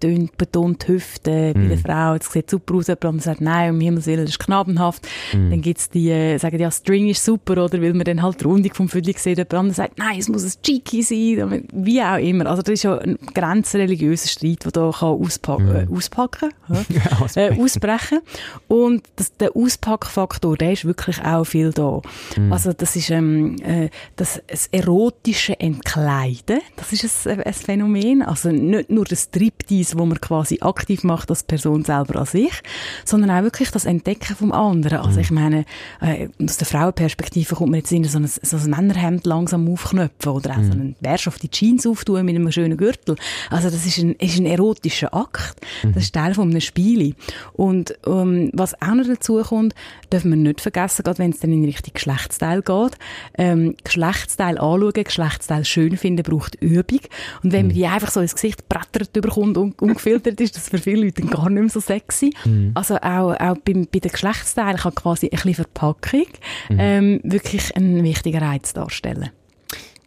Betont, 0.00 0.36
betont 0.36 0.88
Hüfte 0.88 1.52
bei 1.54 1.60
mhm. 1.60 1.68
der 1.68 1.78
Frau, 1.78 2.16
das 2.16 2.32
sieht 2.32 2.50
super 2.50 2.74
aus, 2.74 2.86
jemand 2.88 3.22
sagt, 3.22 3.40
nein, 3.40 3.74
um 3.74 3.80
Himmels 3.80 4.06
Willen, 4.06 4.22
das 4.22 4.30
ist 4.30 4.38
knabenhaft. 4.38 5.06
Mhm. 5.32 5.50
Dann 5.50 5.60
gibt's 5.62 5.90
die, 5.90 6.10
äh, 6.10 6.38
sagen 6.38 6.58
ja, 6.58 6.70
String 6.70 7.08
ist 7.08 7.24
super, 7.24 7.64
oder 7.64 7.80
weil 7.80 7.94
man 7.94 8.04
dann 8.04 8.22
halt 8.22 8.40
die 8.40 8.44
Rundung 8.44 8.74
vom 8.74 8.88
Viertel 8.88 9.16
sieht, 9.16 9.38
jemand 9.38 9.54
anderes 9.54 9.76
sagt, 9.76 9.98
nein, 9.98 10.18
es 10.18 10.28
muss 10.28 10.44
ein 10.44 10.62
Cheeky 10.62 11.02
sein, 11.02 11.66
wie 11.72 12.02
auch 12.02 12.18
immer. 12.18 12.46
Also 12.46 12.62
das 12.62 12.74
ist 12.74 12.82
ja 12.84 12.98
ein 12.98 13.18
grenzreligiöser 13.34 14.28
Streit, 14.28 14.64
der 14.64 14.72
da 14.72 14.90
kann 14.90 15.08
auspacken, 15.08 15.68
mhm. 15.68 15.92
äh, 15.92 15.96
auspacken, 15.96 16.50
äh, 17.36 17.60
ausbrechen. 17.60 18.20
Und 18.68 19.02
das, 19.16 19.36
der 19.36 19.56
Auspackfaktor, 19.56 20.56
der 20.56 20.72
ist 20.72 20.84
wirklich 20.84 21.22
auch 21.22 21.44
viel 21.44 21.72
da. 21.72 22.00
Mhm. 22.36 22.52
Also 22.52 22.72
das 22.72 22.96
ist 22.96 23.10
ähm, 23.10 23.56
äh, 23.62 23.88
das, 24.16 24.42
das 24.46 24.68
erotische 24.72 25.58
Entkleiden, 25.58 26.60
das 26.76 26.92
ist 26.92 27.26
ein, 27.26 27.42
ein 27.42 27.52
Phänomen. 27.52 28.22
Also 28.22 28.50
nicht 28.50 28.90
nur 28.90 29.04
das 29.04 29.24
Striptease, 29.24 29.75
wo 29.94 30.06
man 30.06 30.20
quasi 30.20 30.58
aktiv 30.60 31.04
macht 31.04 31.30
als 31.30 31.42
Person 31.42 31.84
selber 31.84 32.20
an 32.20 32.26
sich, 32.26 32.62
sondern 33.04 33.30
auch 33.30 33.42
wirklich 33.42 33.70
das 33.70 33.84
Entdecken 33.84 34.36
vom 34.36 34.52
anderen. 34.52 34.98
Also 34.98 35.12
mhm. 35.12 35.20
ich 35.20 35.30
meine, 35.30 35.64
äh, 36.00 36.28
aus 36.42 36.56
der 36.56 36.66
Frauenperspektive 36.66 37.54
kommt 37.54 37.70
man 37.70 37.80
jetzt 37.80 37.92
in 37.92 38.04
so 38.04 38.18
ein, 38.18 38.26
so 38.26 38.56
ein 38.56 38.70
Männerhemd 38.70 39.26
langsam 39.26 39.68
aufknöpfen 39.68 40.32
oder 40.32 40.52
auch 40.52 40.56
mhm. 40.58 40.64
so 40.64 40.72
einen 40.72 40.96
Bärsch 41.00 41.28
auf 41.28 41.38
die 41.38 41.50
Jeans 41.50 41.86
auftun 41.86 42.24
mit 42.24 42.34
einem 42.34 42.50
schönen 42.52 42.76
Gürtel. 42.76 43.16
Also 43.50 43.70
das 43.70 43.86
ist 43.86 43.98
ein, 43.98 44.12
ist 44.14 44.38
ein 44.38 44.46
erotischer 44.46 45.14
Akt. 45.14 45.60
Mhm. 45.82 45.94
Das 45.94 46.04
ist 46.04 46.14
Teil 46.14 46.34
von 46.34 46.50
einem 46.50 46.60
Spiel. 46.60 47.14
Und 47.52 47.96
ähm, 48.06 48.50
was 48.52 48.80
auch 48.80 48.94
noch 48.94 49.06
dazu 49.06 49.42
kommt, 49.42 49.74
dürfen 50.12 50.30
wir 50.30 50.36
nicht 50.36 50.60
vergessen, 50.60 51.02
gerade 51.02 51.18
wenn 51.18 51.30
es 51.30 51.40
dann 51.40 51.52
in 51.52 51.64
Richtung 51.64 51.94
Geschlechtsteil 51.94 52.62
geht, 52.62 52.98
ähm, 53.38 53.74
Geschlechtsteil 53.84 54.58
anschauen, 54.58 54.92
Geschlechtsteil 54.92 55.64
schön 55.64 55.96
finden, 55.96 56.22
braucht 56.22 56.54
Übung. 56.56 57.00
Und 57.42 57.52
wenn 57.52 57.62
mhm. 57.62 57.68
man 57.68 57.74
die 57.74 57.86
einfach 57.86 58.10
so 58.10 58.20
ins 58.20 58.34
Gesicht 58.34 58.68
brettert 58.68 59.16
überkommt 59.16 59.56
und 59.66 59.82
ungefiltert 59.82 60.40
ist, 60.40 60.56
das 60.56 60.68
für 60.68 60.78
viele 60.78 61.04
Leute 61.04 61.22
gar 61.22 61.50
nicht 61.50 61.60
mehr 61.60 61.70
so 61.70 61.80
sexy. 61.80 62.32
Mhm. 62.44 62.72
Also 62.74 62.96
auch, 62.96 63.34
auch 63.34 63.56
bei, 63.58 63.72
bei 63.90 63.98
den 63.98 64.12
Geschlechtsteilen 64.12 64.76
kann 64.78 64.94
quasi 64.94 65.26
ein 65.26 65.30
bisschen 65.30 65.54
Verpackung 65.54 66.26
mhm. 66.68 66.76
ähm, 66.78 67.20
wirklich 67.24 67.76
einen 67.76 68.02
wichtigen 68.02 68.42
Reiz 68.42 68.72
darstellen. 68.72 69.30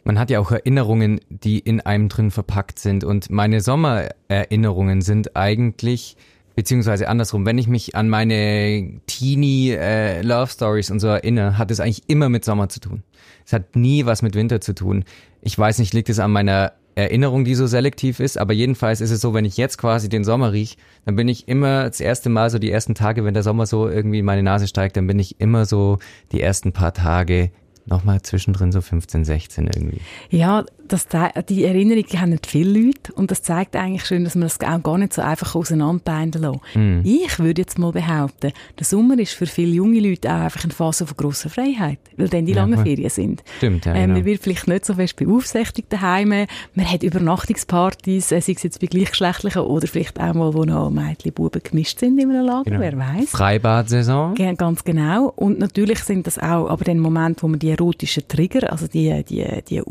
Man 0.04 0.18
hat 0.18 0.30
ja 0.30 0.40
auch 0.40 0.50
Erinnerungen, 0.50 1.20
die 1.28 1.58
in 1.58 1.80
einem 1.80 2.08
drin 2.08 2.30
verpackt 2.30 2.78
sind. 2.78 3.04
Und 3.04 3.30
meine 3.30 3.60
Sommererinnerungen 3.60 5.02
sind 5.02 5.36
eigentlich, 5.36 6.16
beziehungsweise 6.56 7.08
andersrum, 7.08 7.44
wenn 7.44 7.58
ich 7.58 7.68
mich 7.68 7.94
an 7.94 8.08
meine 8.08 9.00
Teenie 9.06 9.72
äh, 9.72 10.22
Love 10.22 10.50
Stories 10.50 10.90
und 10.90 11.00
so 11.00 11.08
erinnere, 11.08 11.58
hat 11.58 11.70
es 11.70 11.80
eigentlich 11.80 12.04
immer 12.08 12.28
mit 12.28 12.44
Sommer 12.44 12.68
zu 12.68 12.80
tun. 12.80 13.02
Es 13.44 13.52
hat 13.52 13.76
nie 13.76 14.06
was 14.06 14.22
mit 14.22 14.34
Winter 14.34 14.60
zu 14.60 14.74
tun. 14.74 15.04
Ich 15.42 15.58
weiß 15.58 15.78
nicht, 15.78 15.92
liegt 15.92 16.08
es 16.08 16.18
an 16.18 16.32
meiner 16.32 16.72
Erinnerung, 16.94 17.44
die 17.44 17.54
so 17.54 17.66
selektiv 17.66 18.20
ist, 18.20 18.38
aber 18.38 18.52
jedenfalls 18.52 19.00
ist 19.00 19.10
es 19.10 19.20
so, 19.20 19.32
wenn 19.34 19.44
ich 19.44 19.56
jetzt 19.56 19.78
quasi 19.78 20.08
den 20.08 20.24
Sommer 20.24 20.52
riech, 20.52 20.76
dann 21.04 21.16
bin 21.16 21.28
ich 21.28 21.48
immer 21.48 21.84
das 21.84 22.00
erste 22.00 22.28
Mal 22.28 22.50
so 22.50 22.58
die 22.58 22.70
ersten 22.70 22.94
Tage, 22.94 23.24
wenn 23.24 23.34
der 23.34 23.42
Sommer 23.42 23.66
so 23.66 23.88
irgendwie 23.88 24.18
in 24.18 24.24
meine 24.24 24.42
Nase 24.42 24.66
steigt, 24.66 24.96
dann 24.96 25.06
bin 25.06 25.18
ich 25.18 25.40
immer 25.40 25.64
so 25.66 25.98
die 26.32 26.40
ersten 26.40 26.72
paar 26.72 26.92
Tage 26.92 27.50
nochmal 27.86 28.22
zwischendrin 28.22 28.72
so 28.72 28.80
15, 28.80 29.24
16 29.24 29.66
irgendwie. 29.66 30.00
Ja, 30.30 30.64
das, 30.92 31.06
die 31.48 31.64
Erinnerungen 31.64 32.20
haben 32.20 32.30
nicht 32.30 32.46
viele 32.46 32.80
Leute 32.80 33.12
und 33.14 33.30
das 33.30 33.42
zeigt 33.42 33.76
eigentlich 33.76 34.04
schön, 34.04 34.24
dass 34.24 34.34
man 34.34 34.42
das 34.42 34.60
auch 34.60 34.82
gar 34.82 34.98
nicht 34.98 35.12
so 35.12 35.22
einfach 35.22 35.54
auseinanderbinden 35.54 36.42
lassen. 36.42 36.60
Mm. 36.74 37.00
Ich 37.04 37.38
würde 37.38 37.62
jetzt 37.62 37.78
mal 37.78 37.92
behaupten, 37.92 38.52
der 38.78 38.84
Sommer 38.84 39.18
ist 39.18 39.32
für 39.32 39.46
viele 39.46 39.72
junge 39.72 40.00
Leute 40.00 40.28
auch 40.28 40.40
einfach 40.40 40.64
eine 40.64 40.72
Phase 40.72 41.06
von 41.06 41.16
grosser 41.16 41.50
Freiheit, 41.50 41.98
weil 42.16 42.28
dann 42.28 42.46
die 42.46 42.52
ja, 42.52 42.62
langen 42.62 42.82
Ferien 42.82 43.10
sind. 43.10 43.42
Stimmt, 43.58 43.86
ja, 43.86 43.92
genau. 43.92 44.14
Man 44.14 44.24
wird 44.24 44.42
vielleicht 44.42 44.66
nicht 44.68 44.84
so 44.84 44.94
fest 44.94 45.16
beaufsichtigt 45.16 45.92
daheim, 45.92 46.28
man 46.28 46.92
hat 46.92 47.02
Übernachtungspartys, 47.02 48.32
äh, 48.32 48.40
sei 48.40 48.52
es 48.52 48.62
jetzt 48.62 48.80
bei 48.80 48.86
Gleichgeschlechtlichen 48.86 49.62
oder 49.62 49.86
vielleicht 49.86 50.20
auch 50.20 50.34
mal, 50.34 50.54
wo 50.54 50.64
noch 50.64 50.90
Mädchen, 50.90 51.32
Buben 51.32 51.62
gemischt 51.62 52.00
sind 52.00 52.18
in 52.18 52.30
einem 52.30 52.44
Lager, 52.44 52.64
genau. 52.64 52.80
wer 52.80 52.98
weiß. 52.98 53.30
Freibad-Saison. 53.30 54.34
Ganz 54.56 54.84
genau. 54.84 55.32
Und 55.36 55.58
natürlich 55.58 56.00
sind 56.00 56.26
das 56.26 56.38
auch 56.38 56.68
aber 56.68 56.84
den 56.84 56.98
Moment, 56.98 57.42
wo 57.42 57.48
man 57.48 57.58
die 57.58 57.70
erotischen 57.70 58.26
Trigger, 58.26 58.70
also 58.72 58.86
die, 58.86 59.24
die, 59.24 59.46
die 59.68 59.82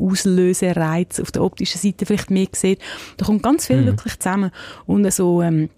Auslösereize 0.89 1.22
auf 1.22 1.31
der 1.31 1.43
optischen 1.43 1.79
Seite 1.79 2.05
vielleicht 2.05 2.31
mehr 2.31 2.48
sieht. 2.51 2.79
Da 3.17 3.25
kommt 3.25 3.43
ganz 3.43 3.67
viel 3.67 3.81
mhm. 3.81 3.86
wirklich 3.88 4.19
zusammen. 4.19 4.51
Und 4.86 5.12
so, 5.12 5.41
ähm, 5.41 5.69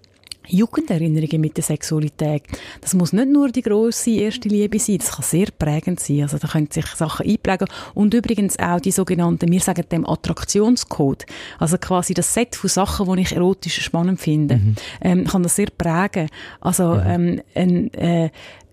Jugenderinnerungen 0.47 1.39
mit 1.39 1.55
der 1.55 1.63
Sexualität. 1.63 2.43
Das 2.81 2.93
muss 2.93 3.13
nicht 3.13 3.29
nur 3.29 3.49
die 3.49 3.61
grosse 3.61 4.11
erste 4.11 4.49
Liebe 4.49 4.79
sein, 4.79 4.97
das 4.97 5.11
kann 5.11 5.23
sehr 5.23 5.47
prägend 5.57 5.99
sein. 5.99 6.23
Also 6.23 6.39
da 6.39 6.47
können 6.47 6.69
sich 6.69 6.87
Sachen 6.87 7.29
einprägen. 7.29 7.67
Und 7.93 8.13
übrigens 8.13 8.57
auch 8.57 8.79
die 8.79 8.91
sogenannten, 8.91 9.51
wir 9.51 9.59
sagen 9.59 9.85
dem 9.91 10.05
Attraktionscode. 10.05 11.25
Also 11.59 11.77
quasi 11.77 12.13
das 12.15 12.33
Set 12.33 12.55
von 12.55 12.69
Sachen, 12.69 13.15
die 13.15 13.21
ich 13.21 13.35
erotisch 13.35 13.81
spannend 13.81 14.19
finde, 14.19 14.57
mhm. 14.57 14.75
ähm, 15.01 15.27
kann 15.27 15.43
das 15.43 15.55
sehr 15.55 15.67
prägen. 15.77 16.27
Also 16.59 16.95
mhm. 16.95 17.03
ähm, 17.05 17.41
ein, 17.53 17.93
äh, 17.93 18.29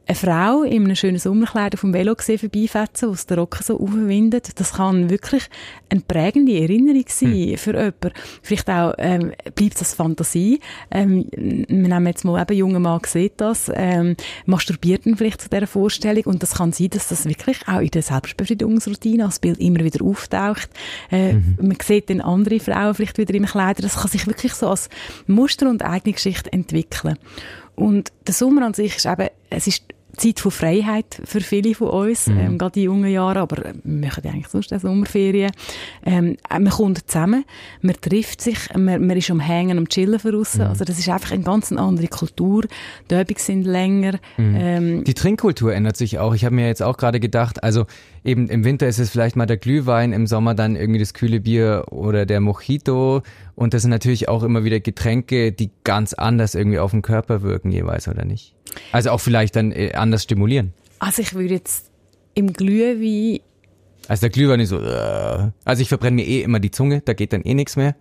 eine 0.08 0.16
Frau 0.16 0.62
in 0.62 0.84
einem 0.84 0.96
schönen 0.96 1.18
Sommerkleid 1.18 1.74
auf 1.74 1.82
dem 1.82 1.92
Velo 1.92 2.14
gesehen 2.14 2.38
vorbeifetzen, 2.38 3.10
was 3.10 3.26
der 3.26 3.38
Rocken 3.38 3.62
so 3.62 3.78
aufwindet. 3.78 4.58
Das 4.58 4.72
kann 4.72 5.10
wirklich 5.10 5.44
eine 5.90 6.00
prägende 6.00 6.58
Erinnerung 6.58 7.04
sein 7.08 7.50
hm. 7.50 7.58
für 7.58 7.74
jemanden. 7.74 8.12
Vielleicht 8.42 8.70
auch, 8.70 8.94
ähm, 8.96 9.32
bleibt 9.54 9.78
das 9.78 9.92
Fantasie. 9.92 10.60
Ähm, 10.90 11.26
wir 11.30 11.66
nehmen 11.66 12.06
jetzt 12.06 12.24
mal 12.24 12.40
eben, 12.40 12.56
junger 12.56 12.78
Mann 12.80 13.00
sieht 13.06 13.34
das, 13.36 13.70
ähm, 13.74 14.16
masturbiert 14.46 15.04
dann 15.04 15.16
vielleicht 15.16 15.42
zu 15.42 15.50
dieser 15.50 15.66
Vorstellung 15.66 16.24
und 16.24 16.42
das 16.42 16.54
kann 16.54 16.72
sein, 16.72 16.88
dass 16.88 17.08
das 17.08 17.26
wirklich 17.26 17.68
auch 17.68 17.80
in 17.80 17.90
der 17.90 18.02
Selbstbefriedigungsroutine 18.02 19.26
als 19.26 19.40
Bild 19.40 19.60
immer 19.60 19.84
wieder 19.84 20.02
auftaucht. 20.02 20.70
Äh, 21.10 21.34
mhm. 21.34 21.58
Man 21.60 21.76
sieht 21.82 22.08
dann 22.08 22.22
andere 22.22 22.60
Frauen 22.60 22.94
vielleicht 22.94 23.18
wieder 23.18 23.34
im 23.34 23.44
Kleider. 23.44 23.82
Das 23.82 23.96
kann 23.96 24.10
sich 24.10 24.26
wirklich 24.26 24.54
so 24.54 24.68
als 24.68 24.88
Muster 25.26 25.68
und 25.68 25.82
eigene 25.84 26.14
Geschichte 26.14 26.50
entwickeln. 26.50 27.18
Und 27.74 28.10
der 28.26 28.34
Sommer 28.34 28.66
an 28.66 28.74
sich 28.74 28.96
ist 28.96 29.06
eben, 29.06 29.28
es 29.50 29.66
ist 29.66 29.84
Zeit 30.18 30.40
von 30.40 30.50
Freiheit 30.50 31.20
für 31.24 31.40
viele 31.40 31.74
von 31.74 31.88
uns, 31.88 32.26
mhm. 32.26 32.38
ähm, 32.38 32.58
gerade 32.58 32.72
die 32.72 32.82
jungen 32.82 33.10
Jahre, 33.10 33.40
aber 33.40 33.56
wir 33.82 34.00
machen 34.00 34.22
ja 34.24 34.32
eigentlich 34.32 34.48
sonst 34.48 34.72
auch 34.72 34.80
Sommerferien. 34.80 35.52
Ähm, 36.04 36.36
man 36.50 36.68
kommt 36.68 37.10
zusammen, 37.10 37.44
man 37.82 37.96
trifft 38.00 38.40
sich, 38.40 38.58
man, 38.76 39.06
man 39.06 39.16
ist 39.16 39.30
am 39.30 39.40
Hängen, 39.40 39.78
am 39.78 39.88
Chillen 39.88 40.18
voraus. 40.18 40.56
Mhm. 40.56 40.62
Also 40.62 40.84
das 40.84 40.98
ist 40.98 41.08
einfach 41.08 41.32
eine 41.32 41.42
ganz 41.42 41.72
andere 41.72 42.08
Kultur. 42.08 42.64
Die 43.10 43.14
Übungen 43.14 43.38
sind 43.38 43.64
länger. 43.64 44.18
Mhm. 44.36 44.56
Ähm, 44.56 45.04
die 45.04 45.14
Trinkkultur 45.14 45.74
ändert 45.74 45.96
sich 45.96 46.18
auch. 46.18 46.34
Ich 46.34 46.44
habe 46.44 46.54
mir 46.54 46.66
jetzt 46.66 46.82
auch 46.82 46.96
gerade 46.96 47.20
gedacht, 47.20 47.62
also 47.62 47.86
eben 48.24 48.48
im 48.48 48.64
Winter 48.64 48.86
ist 48.86 48.98
es 48.98 49.10
vielleicht 49.10 49.36
mal 49.36 49.46
der 49.46 49.56
Glühwein, 49.56 50.12
im 50.12 50.26
Sommer 50.26 50.54
dann 50.54 50.76
irgendwie 50.76 51.00
das 51.00 51.14
kühle 51.14 51.40
Bier 51.40 51.86
oder 51.90 52.26
der 52.26 52.40
Mojito. 52.40 53.22
Und 53.54 53.74
das 53.74 53.82
sind 53.82 53.90
natürlich 53.90 54.28
auch 54.28 54.42
immer 54.42 54.64
wieder 54.64 54.80
Getränke, 54.80 55.52
die 55.52 55.70
ganz 55.84 56.14
anders 56.14 56.54
irgendwie 56.54 56.78
auf 56.78 56.90
den 56.90 57.02
Körper 57.02 57.42
wirken 57.42 57.72
jeweils, 57.72 58.08
oder 58.08 58.24
nicht? 58.24 58.54
Also 58.92 59.10
auch 59.10 59.18
vielleicht 59.18 59.56
dann 59.56 59.72
äh, 59.72 59.92
anders 59.94 60.22
stimulieren. 60.22 60.72
Also 60.98 61.22
ich 61.22 61.34
würde 61.34 61.54
jetzt 61.54 61.90
im 62.34 62.52
Glühwein 62.52 63.40
also 64.08 64.22
der 64.22 64.30
Glühwein 64.30 64.60
ist 64.60 64.70
so, 64.70 64.80
äh, 64.80 65.50
also 65.64 65.82
ich 65.82 65.88
verbrenne 65.88 66.16
mir 66.16 66.26
eh 66.26 66.40
immer 66.40 66.60
die 66.60 66.70
Zunge, 66.70 67.02
da 67.02 67.12
geht 67.12 67.34
dann 67.34 67.42
eh 67.42 67.52
nichts 67.52 67.76
mehr. 67.76 67.94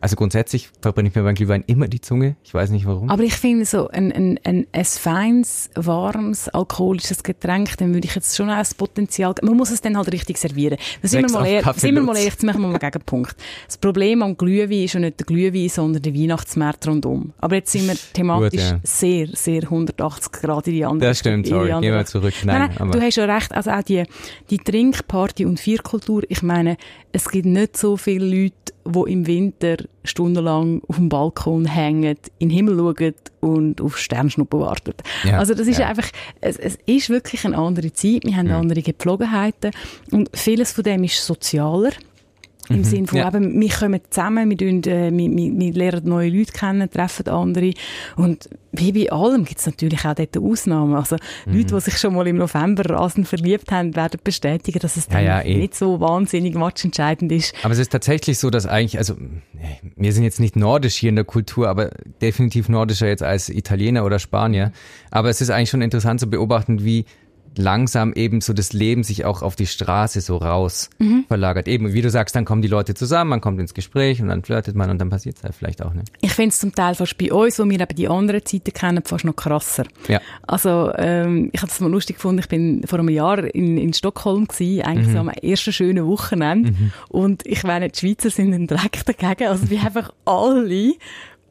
Also 0.00 0.16
grundsätzlich 0.16 0.70
verbrenne 0.80 1.08
ich 1.08 1.14
mir 1.14 1.22
beim 1.22 1.34
Glühwein 1.34 1.64
immer 1.66 1.88
die 1.88 2.00
Zunge. 2.00 2.36
Ich 2.44 2.54
weiß 2.54 2.70
nicht 2.70 2.86
warum. 2.86 3.10
Aber 3.10 3.22
ich 3.22 3.34
finde 3.34 3.64
so 3.64 3.88
ein, 3.88 4.12
ein, 4.12 4.38
ein, 4.44 4.66
ein 4.72 4.84
feines, 4.84 5.70
warmes, 5.74 6.48
alkoholisches 6.48 7.22
Getränk, 7.22 7.76
dann 7.78 7.92
würde 7.94 8.06
ich 8.06 8.14
jetzt 8.14 8.36
schon 8.36 8.48
auch 8.48 8.58
das 8.58 8.74
Potenzial, 8.74 9.34
man 9.42 9.56
muss 9.56 9.70
es 9.70 9.80
dann 9.80 9.96
halt 9.96 10.12
richtig 10.12 10.38
servieren. 10.38 10.78
Sind 11.02 11.28
wir 11.28 11.32
mal, 11.32 11.46
ehrlich, 11.46 11.72
sind 11.76 11.94
wir 11.94 12.02
mal 12.02 12.16
ehrlich, 12.16 12.32
jetzt 12.34 12.44
machen 12.44 12.60
wir 12.62 12.68
mal 12.68 12.78
gegen 12.78 13.00
Punkt. 13.04 13.36
Das 13.66 13.76
Problem 13.76 14.22
am 14.22 14.36
Glühwein 14.36 14.84
ist 14.84 14.94
ja 14.94 15.00
nicht 15.00 15.18
der 15.18 15.26
Glühwein, 15.26 15.68
sondern 15.68 16.02
der 16.02 16.14
Weihnachtsmarkt 16.14 16.86
rundum. 16.86 17.32
Aber 17.38 17.56
jetzt 17.56 17.72
sind 17.72 17.88
wir 17.88 17.96
thematisch 18.12 18.60
Gut, 18.60 18.70
ja. 18.70 18.80
sehr, 18.82 19.28
sehr 19.32 19.62
180 19.64 20.32
Grad 20.32 20.66
in 20.68 20.74
die 20.74 20.84
andere 20.84 21.10
Das 21.10 21.18
stimmt, 21.18 21.46
sorry, 21.46 21.68
gehen 21.80 21.94
wir 21.94 22.04
zurück. 22.04 22.34
Nein, 22.44 22.60
nein, 22.60 22.76
nein 22.78 22.90
du 22.92 23.00
hast 23.00 23.16
ja 23.16 23.24
recht, 23.24 23.52
also 23.52 23.70
auch 23.70 23.82
die, 23.82 24.04
die 24.50 24.58
Trinkparty 24.58 25.44
und 25.44 25.58
Vierkultur, 25.58 26.22
ich 26.28 26.42
meine, 26.42 26.76
es 27.12 27.28
gibt 27.30 27.46
nicht 27.46 27.76
so 27.76 27.96
viele 27.96 28.24
Leute, 28.24 28.54
die 28.84 29.12
im 29.12 29.26
Winter 29.26 29.76
stundenlang 30.04 30.82
auf 30.88 30.96
dem 30.96 31.08
Balkon 31.08 31.66
hängen, 31.66 32.16
in 32.38 32.48
den 32.48 32.50
Himmel 32.50 32.76
schauen 32.76 33.14
und 33.40 33.80
auf 33.80 33.98
Sternschnuppen 33.98 34.60
warten. 34.60 34.94
Ja, 35.24 35.38
also 35.38 35.54
das 35.54 35.66
ist 35.66 35.78
ja. 35.78 35.88
einfach, 35.88 36.08
es, 36.40 36.56
es, 36.56 36.78
ist 36.86 37.10
wirklich 37.10 37.44
eine 37.44 37.56
andere 37.56 37.92
Zeit, 37.92 38.24
wir 38.24 38.36
haben 38.36 38.48
ja. 38.48 38.58
andere 38.58 38.82
Gepflogenheiten 38.82 39.72
und 40.10 40.30
vieles 40.34 40.72
von 40.72 40.84
dem 40.84 41.04
ist 41.04 41.24
sozialer. 41.24 41.90
Im 42.68 42.78
mhm. 42.78 42.84
Sinne 42.84 43.06
von, 43.06 43.18
ja. 43.18 43.28
eben, 43.28 43.60
wir 43.60 43.68
kommen 43.70 44.00
zusammen, 44.10 44.50
wir, 44.50 44.56
tun, 44.56 44.82
äh, 44.84 45.10
wir, 45.10 45.30
wir, 45.30 45.58
wir, 45.58 45.72
lernen 45.72 46.08
neue 46.08 46.30
Leute 46.30 46.52
kennen, 46.52 46.90
treffen 46.90 47.28
andere. 47.28 47.72
Und 48.16 48.48
wie 48.72 48.92
bei 48.92 49.10
allem 49.10 49.44
gibt 49.44 49.60
es 49.60 49.66
natürlich 49.66 50.04
auch 50.04 50.14
dort 50.14 50.36
Ausnahmen. 50.36 50.94
Also 50.94 51.16
mhm. 51.46 51.54
Leute, 51.54 51.74
die 51.74 51.80
sich 51.80 51.98
schon 51.98 52.14
mal 52.14 52.26
im 52.26 52.36
November 52.36 52.84
rasend 52.88 53.26
verliebt 53.26 53.70
haben, 53.70 53.96
werden 53.96 54.20
bestätigen, 54.22 54.78
dass 54.80 54.96
es 54.96 55.08
ja, 55.10 55.20
ja, 55.20 55.40
eh. 55.40 55.56
nicht 55.56 55.74
so 55.74 56.00
wahnsinnig 56.00 56.54
matchentscheidend 56.54 57.32
ist. 57.32 57.54
Aber 57.62 57.72
es 57.72 57.78
ist 57.78 57.90
tatsächlich 57.90 58.38
so, 58.38 58.50
dass 58.50 58.66
eigentlich, 58.66 58.98
also 58.98 59.14
wir 59.96 60.12
sind 60.12 60.24
jetzt 60.24 60.40
nicht 60.40 60.56
nordisch 60.56 60.96
hier 60.96 61.08
in 61.08 61.16
der 61.16 61.24
Kultur, 61.24 61.68
aber 61.68 61.90
definitiv 62.20 62.68
nordischer 62.68 63.08
jetzt 63.08 63.22
als 63.22 63.48
Italiener 63.48 64.04
oder 64.04 64.18
Spanier. 64.18 64.72
Aber 65.10 65.30
es 65.30 65.40
ist 65.40 65.50
eigentlich 65.50 65.70
schon 65.70 65.82
interessant 65.82 66.20
zu 66.20 66.28
beobachten, 66.28 66.84
wie 66.84 67.06
langsam 67.58 68.12
eben 68.12 68.40
so 68.40 68.52
das 68.52 68.72
Leben 68.72 69.02
sich 69.02 69.24
auch 69.24 69.42
auf 69.42 69.56
die 69.56 69.66
Straße 69.66 70.20
so 70.20 70.36
raus 70.36 70.90
mhm. 70.98 71.24
verlagert. 71.28 71.68
Eben, 71.68 71.92
wie 71.92 72.02
du 72.02 72.10
sagst, 72.10 72.34
dann 72.36 72.44
kommen 72.44 72.62
die 72.62 72.68
Leute 72.68 72.94
zusammen, 72.94 73.30
man 73.30 73.40
kommt 73.40 73.60
ins 73.60 73.74
Gespräch 73.74 74.22
und 74.22 74.28
dann 74.28 74.42
flirtet 74.42 74.76
man 74.76 74.90
und 74.90 74.98
dann 74.98 75.10
passiert 75.10 75.36
es 75.36 75.42
halt 75.42 75.54
vielleicht 75.54 75.82
auch 75.82 75.92
nicht. 75.92 76.10
Ich 76.20 76.32
finde 76.32 76.50
es 76.50 76.58
zum 76.58 76.74
Teil 76.74 76.94
fast 76.94 77.18
bei 77.18 77.32
uns, 77.32 77.58
wo 77.58 77.64
wir 77.64 77.80
eben 77.80 77.96
die 77.96 78.08
anderen 78.08 78.44
Zeiten 78.44 78.72
kennen, 78.72 79.02
fast 79.04 79.24
noch 79.24 79.36
krasser. 79.36 79.84
Ja. 80.08 80.20
Also 80.46 80.92
ähm, 80.96 81.50
ich 81.52 81.60
habe 81.60 81.70
es 81.70 81.80
mal 81.80 81.90
lustig 81.90 82.16
gefunden, 82.16 82.40
ich 82.40 82.48
bin 82.48 82.82
vor 82.86 82.98
einem 82.98 83.08
Jahr 83.08 83.44
in, 83.54 83.76
in 83.76 83.92
Stockholm 83.92 84.46
gewesen, 84.46 84.82
eigentlich 84.82 85.08
mhm. 85.08 85.12
so 85.12 85.18
am 85.18 85.28
ersten 85.28 85.72
schönen 85.72 86.06
Wochenende 86.06 86.70
mhm. 86.70 86.92
und 87.08 87.46
ich 87.46 87.64
meine, 87.64 87.88
die 87.88 87.98
Schweizer 87.98 88.30
sind 88.30 88.54
ein 88.54 88.66
Dreck 88.66 89.04
dagegen, 89.04 89.48
also 89.48 89.68
wir 89.70 89.84
einfach 89.84 90.12
alle 90.24 90.94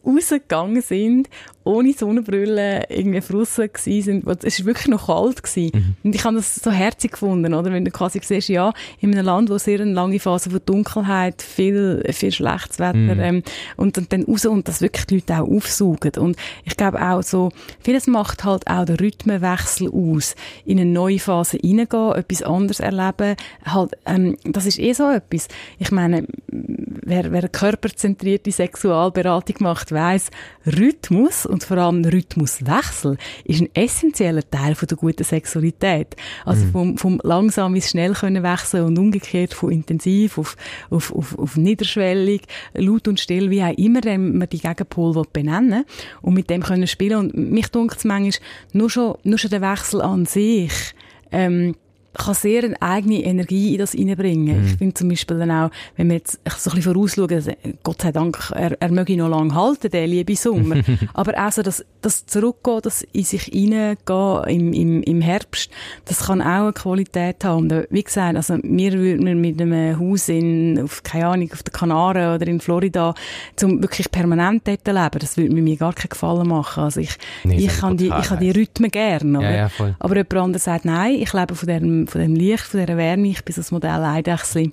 rausgegangen 0.07 0.81
sind 0.81 1.29
ohne 1.67 1.91
Sonnenbrille 1.91 2.85
irgendwie 2.89 3.19
draussen 3.19 3.69
gewesen 3.71 4.23
sind. 4.23 4.43
Es 4.43 4.59
war 4.59 4.65
wirklich 4.67 4.87
noch 4.87 5.07
kalt. 5.07 5.43
Gewesen. 5.43 5.71
Mhm. 5.73 5.95
Und 6.03 6.15
ich 6.15 6.23
habe 6.23 6.37
das 6.37 6.55
so 6.55 6.71
herzig 6.71 7.11
gefunden, 7.11 7.53
oder? 7.53 7.71
Wenn 7.71 7.83
du 7.83 7.91
quasi 7.91 8.21
siehst, 8.23 8.47
ja, 8.47 8.73
in 9.01 9.13
einem 9.13 9.25
Land, 9.25 9.49
wo 9.49 9.57
sehr 9.57 9.81
eine 9.81 9.91
lange 9.91 10.19
Phase 10.19 10.49
von 10.49 10.61
Dunkelheit, 10.65 11.41
viel, 11.41 12.03
viel 12.11 12.31
schlechtes 12.31 12.79
Wetter, 12.79 12.93
mhm. 12.93 13.19
ähm, 13.19 13.43
und, 13.75 13.97
und 13.97 14.13
dann 14.13 14.23
raus 14.23 14.45
und 14.45 14.67
das 14.67 14.81
wirklich 14.81 15.05
die 15.07 15.15
Leute 15.15 15.41
auch 15.41 15.47
aufsaugen. 15.47 16.11
Und 16.17 16.37
ich 16.63 16.77
glaube 16.77 17.01
auch 17.01 17.21
so, 17.21 17.51
vieles 17.81 18.07
macht 18.07 18.45
halt 18.45 18.65
auch 18.67 18.85
den 18.85 18.95
Rhythmenwechsel 18.95 19.91
aus. 19.91 20.35
In 20.65 20.79
eine 20.79 20.89
neue 20.89 21.19
Phase 21.19 21.57
reingehen, 21.61 22.13
etwas 22.13 22.43
anderes 22.43 22.79
erleben, 22.79 23.35
halt, 23.65 23.91
ähm, 24.05 24.37
das 24.45 24.65
ist 24.65 24.79
eh 24.79 24.93
so 24.93 25.09
etwas. 25.09 25.49
Ich 25.79 25.91
meine, 25.91 26.25
wer, 26.47 27.31
wer 27.31 27.39
eine 27.39 27.49
körperzentrierte 27.49 28.51
Sexualberatung 28.51 29.57
macht, 29.59 29.91
weiss, 29.97 30.29
Rhythmus 30.65 31.45
und 31.45 31.63
vor 31.63 31.77
allem 31.77 32.05
Rhythmuswechsel 32.05 33.17
ist 33.43 33.61
ein 33.61 33.69
essentieller 33.73 34.49
Teil 34.49 34.75
von 34.75 34.87
der 34.87 34.97
guten 34.97 35.23
Sexualität. 35.23 36.15
Also 36.45 36.65
mhm. 36.65 36.71
vom, 36.71 36.97
vom 36.97 37.21
langsam 37.23 37.75
ins 37.75 37.89
schnell 37.89 38.13
können 38.13 38.43
wechseln 38.43 38.85
und 38.85 38.99
umgekehrt 38.99 39.53
von 39.53 39.71
intensiv 39.71 40.37
auf, 40.37 40.55
auf, 40.89 41.13
auf, 41.13 41.37
auf 41.37 41.57
niederschwellig, 41.57 42.43
laut 42.73 43.07
und 43.07 43.19
still, 43.19 43.49
wie 43.49 43.63
auch 43.63 43.77
immer 43.77 44.01
man 44.17 44.49
die 44.49 44.59
Gegenpol 44.59 45.23
benennen 45.33 45.85
und 46.21 46.33
mit 46.33 46.49
dem 46.49 46.63
können 46.63 46.87
spielen. 46.87 47.17
Und 47.17 47.35
mich 47.35 47.67
dunkt 47.69 47.97
es 47.97 48.05
manchmal, 48.05 48.47
nur 48.73 48.89
schon, 48.89 49.17
nur 49.23 49.37
schon 49.37 49.51
der 49.51 49.61
Wechsel 49.61 50.01
an 50.01 50.25
sich, 50.25 50.93
ähm, 51.31 51.75
kann 52.17 52.33
sehr 52.33 52.63
eine 52.63 52.81
eigene 52.81 53.23
Energie 53.23 53.73
in 53.73 53.79
das 53.79 53.91
hineinbringen. 53.91 54.61
Mhm. 54.61 54.67
Ich 54.67 54.77
finde 54.77 54.93
zum 54.93 55.09
Beispiel 55.09 55.39
dann 55.39 55.51
auch, 55.51 55.71
wenn 55.95 56.07
wir 56.07 56.17
jetzt 56.17 56.39
so 56.57 56.69
ein 56.71 56.75
bisschen 56.75 56.93
vorausschauen, 56.93 57.33
also, 57.33 57.51
Gott 57.83 58.01
sei 58.01 58.11
Dank, 58.11 58.51
er, 58.55 58.79
er 58.81 58.91
möge 58.91 59.15
noch 59.17 59.29
lange 59.29 59.53
halten, 59.53 59.89
der 59.91 60.07
liebe 60.07 60.35
Sommer. 60.35 60.77
Aber 61.13 61.33
auch 61.37 61.51
so 61.51 61.61
das, 61.61 61.85
das 62.01 62.25
Zurückgehen, 62.25 62.79
das 62.83 63.01
in 63.13 63.23
sich 63.23 63.43
hineingehen 63.43 64.43
im, 64.47 64.73
im, 64.73 65.03
im 65.03 65.21
Herbst, 65.21 65.69
das 66.05 66.25
kann 66.25 66.41
auch 66.41 66.45
eine 66.45 66.73
Qualität 66.73 67.43
haben. 67.43 67.71
Und 67.71 67.87
wie 67.89 68.03
gesagt, 68.03 68.35
also 68.35 68.57
wir 68.63 68.93
würden 68.93 69.41
mit 69.41 69.61
einem 69.61 69.99
Haus 69.99 70.29
in, 70.29 70.81
auf, 70.81 71.03
keine 71.03 71.27
Ahnung, 71.27 71.49
auf 71.51 71.63
den 71.63 71.73
Kanaren 71.73 72.35
oder 72.35 72.47
in 72.47 72.59
Florida, 72.59 73.13
zum 73.55 73.81
wirklich 73.81 74.11
permanent 74.11 74.67
dort 74.67 74.87
leben, 74.87 75.19
das 75.19 75.37
würde 75.37 75.53
mir 75.53 75.77
gar 75.77 75.93
keinen 75.93 76.09
Gefallen 76.09 76.47
machen. 76.47 76.83
Also 76.83 76.99
ich, 76.99 77.17
nee, 77.43 77.57
ich, 77.57 77.79
kann 77.79 77.97
die, 77.97 78.07
ich 78.07 78.27
kann 78.27 78.39
die 78.39 78.51
Rhythmen 78.51 78.91
gerne. 78.91 79.41
Ja, 79.41 79.51
ja, 79.51 79.95
aber 79.99 80.15
jemand 80.15 80.33
anderes 80.33 80.63
sagt, 80.63 80.85
nein, 80.85 81.15
ich 81.15 81.33
lebe 81.33 81.55
von 81.55 81.67
dem 82.07 82.11
von 82.11 82.21
dem 82.21 82.35
Licht, 82.35 82.63
von 82.63 82.79
dieser 82.79 82.97
Wärme, 82.97 83.27
ich 83.27 83.43
bin 83.43 83.53
so 83.53 83.61
das 83.61 83.71
Modell 83.71 84.03
Eidechsli, 84.03 84.71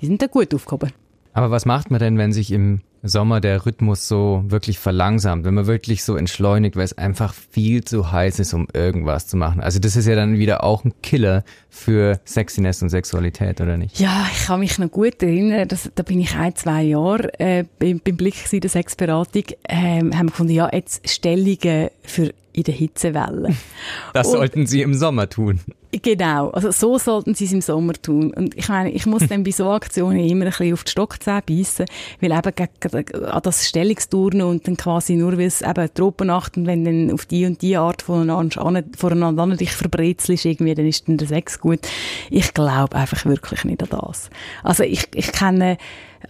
die 0.00 0.06
sind 0.06 0.22
da 0.22 0.26
gut 0.26 0.54
aufgehoben. 0.54 0.92
Aber 1.32 1.50
was 1.50 1.66
macht 1.66 1.90
man 1.90 2.00
denn, 2.00 2.18
wenn 2.18 2.32
sich 2.32 2.50
im 2.52 2.80
Sommer 3.02 3.40
der 3.40 3.66
Rhythmus 3.66 4.08
so 4.08 4.44
wirklich 4.46 4.78
verlangsamt, 4.78 5.44
wenn 5.44 5.54
man 5.54 5.66
wirklich 5.66 6.04
so 6.04 6.16
entschleunigt, 6.16 6.76
weil 6.76 6.84
es 6.84 6.96
einfach 6.96 7.34
viel 7.34 7.84
zu 7.84 8.10
heiß 8.10 8.38
ist, 8.40 8.54
um 8.54 8.66
irgendwas 8.72 9.26
zu 9.26 9.36
machen. 9.36 9.60
Also 9.60 9.78
das 9.78 9.96
ist 9.96 10.06
ja 10.06 10.14
dann 10.14 10.38
wieder 10.38 10.64
auch 10.64 10.84
ein 10.84 10.92
Killer 11.02 11.44
für 11.70 12.20
Sexiness 12.24 12.82
und 12.82 12.88
Sexualität, 12.88 13.60
oder 13.60 13.76
nicht? 13.76 13.98
Ja, 14.00 14.26
ich 14.32 14.46
kann 14.46 14.60
mich 14.60 14.78
noch 14.78 14.90
gut 14.90 15.22
erinnern, 15.22 15.68
dass, 15.68 15.90
da 15.94 16.02
bin 16.02 16.20
ich 16.20 16.34
ein, 16.36 16.54
zwei 16.56 16.82
Jahre 16.82 17.38
äh, 17.38 17.64
beim, 17.78 18.00
beim 18.00 18.16
Blick 18.16 18.52
in 18.52 18.60
der 18.60 18.70
Sexberatung, 18.70 19.44
äh, 19.64 19.76
haben 19.76 20.12
wir 20.12 20.24
gefunden, 20.26 20.52
ja, 20.52 20.68
jetzt 20.72 21.08
Stellungen 21.08 21.90
für 22.02 22.32
in 22.56 22.62
der 22.64 22.74
Hitzewelle. 22.74 23.54
Das 24.12 24.28
und, 24.28 24.32
sollten 24.32 24.66
Sie 24.66 24.80
im 24.80 24.94
Sommer 24.94 25.28
tun. 25.28 25.60
Genau, 26.02 26.50
also 26.50 26.70
so 26.70 26.98
sollten 26.98 27.34
Sie 27.34 27.44
es 27.44 27.52
im 27.52 27.60
Sommer 27.60 27.92
tun. 27.92 28.32
Und 28.32 28.56
ich 28.56 28.68
meine, 28.68 28.90
ich 28.90 29.04
muss 29.06 29.26
dann 29.28 29.44
bei 29.44 29.50
so 29.50 29.70
Aktionen 29.70 30.18
immer 30.20 30.46
ein 30.46 30.50
bisschen 30.50 30.72
auf 30.72 30.84
die 30.84 30.90
Stockzähne 30.90 31.42
beißen, 31.46 31.86
weil 32.20 32.32
eben 32.32 33.24
an 33.26 33.42
das 33.42 33.68
Stellungsturnen 33.68 34.42
und 34.42 34.66
dann 34.66 34.76
quasi 34.76 35.16
nur, 35.16 35.32
weil 35.32 35.46
es 35.46 35.60
eben 35.60 35.92
Tropennacht 35.94 36.56
und 36.56 36.66
wenn 36.66 36.84
dann 36.84 37.12
auf 37.12 37.26
die 37.26 37.44
und 37.44 37.60
die 37.60 37.76
Art 37.76 38.02
voneinander, 38.02 38.84
voneinander 38.96 39.56
dich 39.56 39.72
verbrezelst 39.72 40.46
irgendwie, 40.46 40.74
dann 40.74 40.86
ist 40.86 41.08
dann 41.08 41.18
der 41.18 41.28
Sex 41.28 41.60
gut. 41.60 41.80
Ich 42.30 42.54
glaube 42.54 42.96
einfach 42.96 43.24
wirklich 43.26 43.64
nicht 43.64 43.82
an 43.82 43.88
das. 43.90 44.30
Also 44.62 44.82
ich, 44.82 45.08
ich 45.14 45.30
kenne 45.32 45.76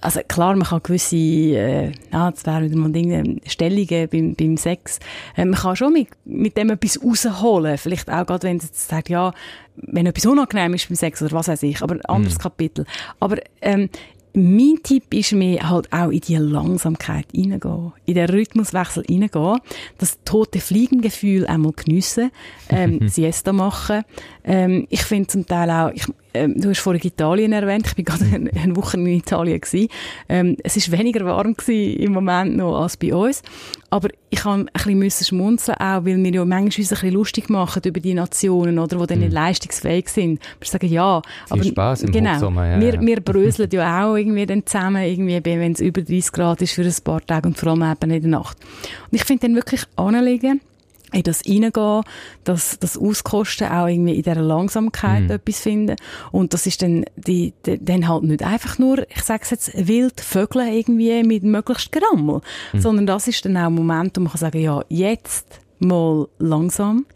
also 0.01 0.21
klar, 0.27 0.57
man 0.57 0.67
kann 0.67 0.83
gewisse, 0.83 1.17
äh, 1.17 1.93
ja, 2.13 2.31
das 2.31 2.47
wäre 2.47 2.65
wieder 2.65 2.77
mal 2.77 2.93
Dinge, 2.93 3.37
Stellungen 3.47 4.09
beim, 4.09 4.35
beim 4.35 4.57
Sex, 4.57 4.99
äh, 5.37 5.45
man 5.45 5.59
kann 5.59 5.77
schon 5.77 5.93
mit, 5.93 6.09
mit 6.25 6.57
dem 6.57 6.71
etwas 6.71 7.03
rausholen. 7.03 7.79
Vielleicht 7.79 8.11
auch 8.11 8.27
gerade, 8.27 8.47
wenn 8.49 8.59
es 8.59 8.89
sagt, 8.89 9.09
ja, 9.09 9.33
wenn 9.77 10.07
etwas 10.07 10.27
unangenehm 10.27 10.75
ist 10.75 10.89
beim 10.89 10.97
Sex 10.97 11.23
oder 11.23 11.33
was 11.33 11.49
weiß 11.49 11.63
ich, 11.65 11.83
aber 11.83 11.95
ein 11.95 12.05
anderes 12.07 12.39
mhm. 12.39 12.43
Kapitel. 12.43 12.87
Aber 13.21 13.37
ähm, 13.61 13.89
mein 14.37 14.81
Tipp 14.83 15.15
ist 15.15 15.33
mir 15.33 15.67
halt 15.67 15.91
auch 15.93 16.11
in 16.11 16.21
die 16.21 16.37
Langsamkeit 16.37 17.27
hineingehen, 17.35 17.95
in 18.05 18.15
den 18.15 18.29
Rhythmuswechsel 18.29 19.03
hineingehen, 19.09 19.61
das 19.97 20.19
tote 20.27 20.61
Fliegengefühl 20.61 21.47
einmal 21.47 21.73
geniessen, 21.73 22.31
ähm, 22.69 23.01
Siesta 23.09 23.55
machen. 23.55 24.03
Ähm, 24.45 24.87
ich 24.91 25.03
finde 25.03 25.29
zum 25.29 25.47
Teil 25.47 25.71
auch, 25.71 25.91
ich, 25.91 26.07
ähm, 26.35 26.61
du 26.61 26.69
hast 26.69 26.81
vorhin 26.81 27.01
Italien 27.03 27.53
erwähnt, 27.53 27.87
ich 27.87 27.95
bin 27.97 28.05
gerade 28.05 28.25
eine, 28.35 28.51
eine 28.53 28.77
Woche 28.77 28.99
in 28.99 29.07
Italien 29.07 29.59
gewesen. 29.59 29.89
Ähm, 30.29 30.59
es 30.63 30.77
ist 30.77 30.93
weniger 30.93 31.25
warm 31.25 31.55
gewesen 31.55 31.99
im 31.99 32.13
Moment 32.13 32.59
noch 32.59 32.83
als 32.83 32.99
bei 32.99 33.15
uns, 33.15 33.43
aber 33.89 34.11
ich 34.37 34.45
habe 34.45 34.61
ein 34.61 34.69
bisschen 34.73 34.99
müssen 34.99 35.25
schmunzeln 35.25 35.79
auch, 35.79 36.05
weil 36.05 36.23
wir 36.23 36.33
ja 36.33 36.45
manchmal 36.45 36.65
uns 36.65 36.79
ein 36.79 36.89
bisschen 36.89 37.13
lustig 37.13 37.49
machen 37.49 37.83
über 37.85 38.01
die 38.01 38.15
Nationen, 38.15 38.79
oder, 38.79 38.99
die 38.99 39.07
dann 39.07 39.19
nicht 39.21 39.29
mhm. 39.29 39.35
leistungsfähig 39.35 40.09
sind. 40.09 40.41
Wir 40.61 40.69
sagen, 40.69 40.89
ja, 40.89 41.23
Viel 41.23 41.31
aber 41.49 41.65
Spaß 41.65 42.03
im 42.03 42.13
genau, 42.13 42.35
Hochsommer, 42.35 42.67
ja, 42.67 42.81
wir, 42.81 43.01
wir 43.01 43.21
bröseln 43.21 43.71
ja 43.73 44.05
auch 44.05 44.17
irgendwie 44.17 44.47
dann 44.47 44.67
zusammen, 44.67 45.03
irgendwie, 45.03 45.41
wenn 45.45 45.73
es 45.73 45.81
über 45.81 46.03
30 46.03 46.33
Grad 46.33 46.63
ist 46.63 46.73
für 46.73 46.83
ein 46.83 46.95
paar 47.03 47.25
Tage 47.25 47.49
und 47.49 47.59
vor 47.59 47.71
allem 47.71 47.83
eben 47.83 48.11
in 48.11 48.23
der 48.23 48.31
Nacht. 48.31 48.59
Und 49.11 49.17
ich 49.17 49.25
finde 49.25 49.47
dann 49.47 49.57
wirklich 49.57 49.85
anlegen, 49.97 50.61
in 51.17 51.23
das 51.23 51.43
reingehen, 51.47 52.03
das, 52.45 52.79
das 52.79 52.97
Auskosten, 52.97 53.69
auch 53.69 53.87
irgendwie 53.87 54.17
in 54.17 54.23
dieser 54.23 54.41
Langsamkeit 54.41 55.25
mhm. 55.25 55.31
etwas 55.31 55.61
finden. 55.61 55.97
Und 56.33 56.55
das 56.55 56.67
ist 56.67 56.83
dann, 56.83 57.05
die, 57.17 57.53
die, 57.65 57.83
dann 57.83 58.09
halt 58.09 58.25
nicht 58.25 58.43
einfach 58.43 58.79
nur, 58.79 59.09
ich 59.11 59.23
sage 59.23 59.45
jetzt, 59.51 59.73
wild 59.75 60.21
Vögel 60.21 60.69
irgendwie 60.69 61.23
mit 61.23 61.43
möglichst 61.43 61.93
Gerammel, 61.93 62.41
mhm. 62.73 62.81
sondern 62.81 63.07
das 63.07 63.29
ist 63.29 63.45
dann 63.45 63.57
auch 63.57 63.67
ein 63.67 63.75
Moment, 63.75 64.17
wo 64.17 64.21
man 64.21 64.31
kann 64.31 64.41
sagen, 64.41 64.61
ja, 64.61 64.83
jetzt 64.89 65.61
mal 65.79 66.29
langsam, 66.39 67.07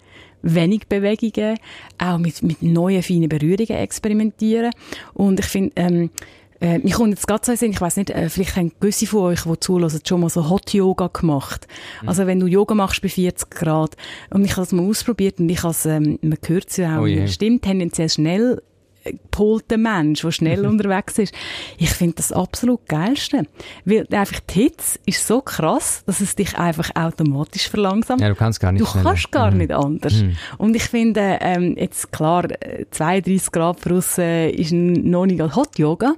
wenig 0.42 0.86
Bewegungen, 0.88 1.58
auch 1.98 2.18
mit, 2.18 2.42
mit 2.42 2.62
neuen, 2.62 3.02
feinen 3.02 3.28
Berührungen 3.28 3.78
experimentieren. 3.78 4.72
Und 5.14 5.40
ich 5.40 5.46
finde, 5.46 5.72
ähm, 5.76 6.10
äh, 6.60 6.78
mich 6.78 6.92
kommt 6.92 7.10
jetzt 7.10 7.26
gerade 7.26 7.44
so 7.44 7.54
Sinn, 7.54 7.70
ich 7.70 7.80
weiß 7.80 7.96
nicht, 7.96 8.10
äh, 8.10 8.28
vielleicht 8.28 8.56
haben 8.56 8.72
gewisse 8.80 9.06
von 9.06 9.20
euch, 9.20 9.42
die 9.42 9.60
zulassen, 9.60 10.00
schon 10.06 10.20
mal 10.20 10.28
so 10.28 10.48
Hot 10.50 10.72
Yoga 10.72 11.08
gemacht. 11.08 11.66
Mhm. 12.02 12.08
Also 12.08 12.26
wenn 12.26 12.40
du 12.40 12.46
Yoga 12.46 12.74
machst 12.74 13.02
bei 13.02 13.08
40 13.08 13.50
Grad 13.50 13.96
und 14.30 14.44
ich 14.44 14.52
habe 14.52 14.62
es 14.62 14.72
mal 14.72 14.86
ausprobiert 14.86 15.40
und 15.40 15.48
ich 15.48 15.62
habe 15.62 15.74
ähm, 15.86 16.18
man 16.22 16.38
hört 16.46 16.68
es 16.68 16.76
ja 16.76 16.98
auch, 16.98 17.02
oh 17.02 17.06
yeah. 17.06 17.26
stimmt 17.26 17.62
tendenziell 17.62 18.08
schnell 18.08 18.62
gepolter 19.04 19.78
Mensch, 19.78 20.22
der 20.22 20.30
schnell 20.30 20.66
unterwegs 20.66 21.18
ist. 21.18 21.34
Ich 21.78 21.90
finde 21.90 22.16
das 22.16 22.32
absolut 22.32 22.86
geilste. 22.86 23.46
Weil 23.84 24.06
einfach 24.12 24.40
die 24.40 24.62
Hitze 24.62 24.98
ist 25.06 25.26
so 25.26 25.40
krass, 25.40 26.02
dass 26.06 26.20
es 26.20 26.34
dich 26.34 26.58
einfach 26.58 26.90
automatisch 26.94 27.68
verlangsamt. 27.68 28.20
Ja, 28.20 28.28
du 28.28 28.34
kannst 28.34 28.60
gar 28.60 28.72
nicht 28.72 28.82
Du 28.82 28.86
schneller. 28.86 29.10
kannst 29.10 29.32
gar 29.32 29.50
mhm. 29.50 29.58
nicht 29.58 29.72
anders. 29.72 30.14
Mhm. 30.14 30.36
Und 30.58 30.76
ich 30.76 30.84
finde, 30.84 31.38
ähm, 31.40 31.76
jetzt 31.78 32.12
klar, 32.12 32.48
32 32.90 33.52
Grad 33.52 33.84
draussen 33.84 34.50
ist 34.50 34.72
noch 34.72 35.26
nicht 35.26 35.40
Hot 35.56 35.78
Yoga, 35.78 36.14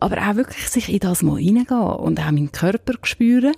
aber 0.00 0.18
auch 0.18 0.36
wirklich 0.36 0.68
sich 0.68 0.92
in 0.92 0.98
das 0.98 1.22
mal 1.22 1.34
reingehen 1.34 1.66
und 1.70 2.20
auch 2.20 2.30
meinen 2.30 2.52
Körper 2.52 2.94
spüren. 3.02 3.54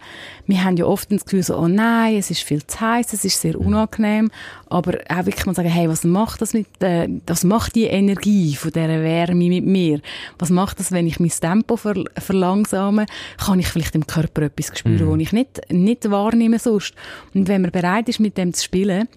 Wir 0.46 0.62
haben 0.62 0.76
ja 0.76 0.84
oft 0.84 1.10
das 1.10 1.24
Gefühl 1.24 1.42
so, 1.42 1.56
oh 1.56 1.68
nein, 1.68 2.16
es 2.16 2.30
ist 2.30 2.42
viel 2.42 2.64
zu 2.66 2.80
heiß, 2.80 3.12
es 3.12 3.24
ist 3.24 3.40
sehr 3.40 3.58
mhm. 3.58 3.66
unangenehm, 3.66 4.30
aber 4.68 4.98
auch 5.08 5.26
wirklich 5.26 5.46
mal 5.46 5.54
sagen, 5.54 5.68
hey, 5.68 5.88
was 5.88 6.04
macht 6.04 6.42
das 6.42 6.52
mit, 6.52 6.66
äh, 6.80 7.08
was 7.26 7.44
macht 7.44 7.74
die 7.74 7.84
Energie 7.84 8.54
von 8.66 8.72
dieser 8.72 9.02
Wärme 9.02 9.48
mit 9.48 9.64
mir? 9.64 10.00
Was 10.38 10.50
macht 10.50 10.80
das, 10.80 10.92
wenn 10.92 11.06
ich 11.06 11.20
mein 11.20 11.30
Tempo 11.30 11.76
ver 11.76 12.04
verlangsame? 12.18 13.06
Kann 13.38 13.60
ich 13.60 13.68
vielleicht 13.68 13.94
im 13.94 14.06
Körper 14.06 14.42
etwas 14.42 14.76
spüren, 14.78 15.06
mhm. 15.06 15.12
was 15.12 15.20
ich 15.20 15.32
nicht, 15.32 15.60
nicht 15.70 16.10
wahrnehme 16.10 16.58
sonst? 16.58 16.94
Und 17.34 17.48
wenn 17.48 17.62
man 17.62 17.70
bereit 17.70 18.08
ist, 18.08 18.20
mit 18.20 18.36
dem 18.36 18.52
zu 18.52 18.64
spielen, 18.64 19.08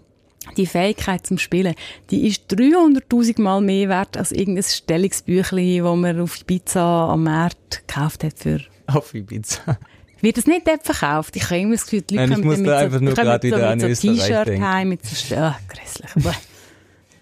die 0.58 0.66
Fähigkeit 0.66 1.26
zum 1.26 1.38
Spielen, 1.38 1.76
die 2.12 2.28
ist 2.28 2.52
300.000 2.52 3.42
Mal 3.42 3.62
mehr 3.62 3.90
wert 3.90 4.18
als 4.18 4.32
irgendein 4.32 4.64
Stellungsbüchlein, 4.64 5.84
das 5.84 5.96
man 5.98 6.22
auf 6.22 6.42
Ibiza 6.42 7.10
am 7.12 7.24
Markt 7.24 7.84
gekauft 7.88 8.24
hat 8.24 8.38
für... 8.38 8.62
Auf 8.88 9.14
Ibiza? 9.14 9.78
Wird 10.22 10.38
das 10.38 10.48
nicht 10.48 10.68
dort 10.68 10.84
verkauft? 10.84 11.36
Ich 11.36 11.46
habe 11.46 11.60
immer 11.60 11.74
das 11.74 11.84
Gefühl, 11.84 12.02
die 12.02 12.16
Leute 12.16 12.32
Nein, 12.32 12.40
ich 12.40 12.46
muss 12.46 12.64
da 12.64 12.78
einfach 12.80 13.00
so, 13.00 13.06
nur 13.06 13.14
gerade 13.14 13.48
wieder 13.48 13.70
an 13.70 13.80
so 13.80 13.88
T-Shirt 13.88 14.60
heim 14.60 14.90
mit 14.90 15.06
so... 15.06 15.36
Oh, 15.36 15.54
grässlich. 15.68 16.10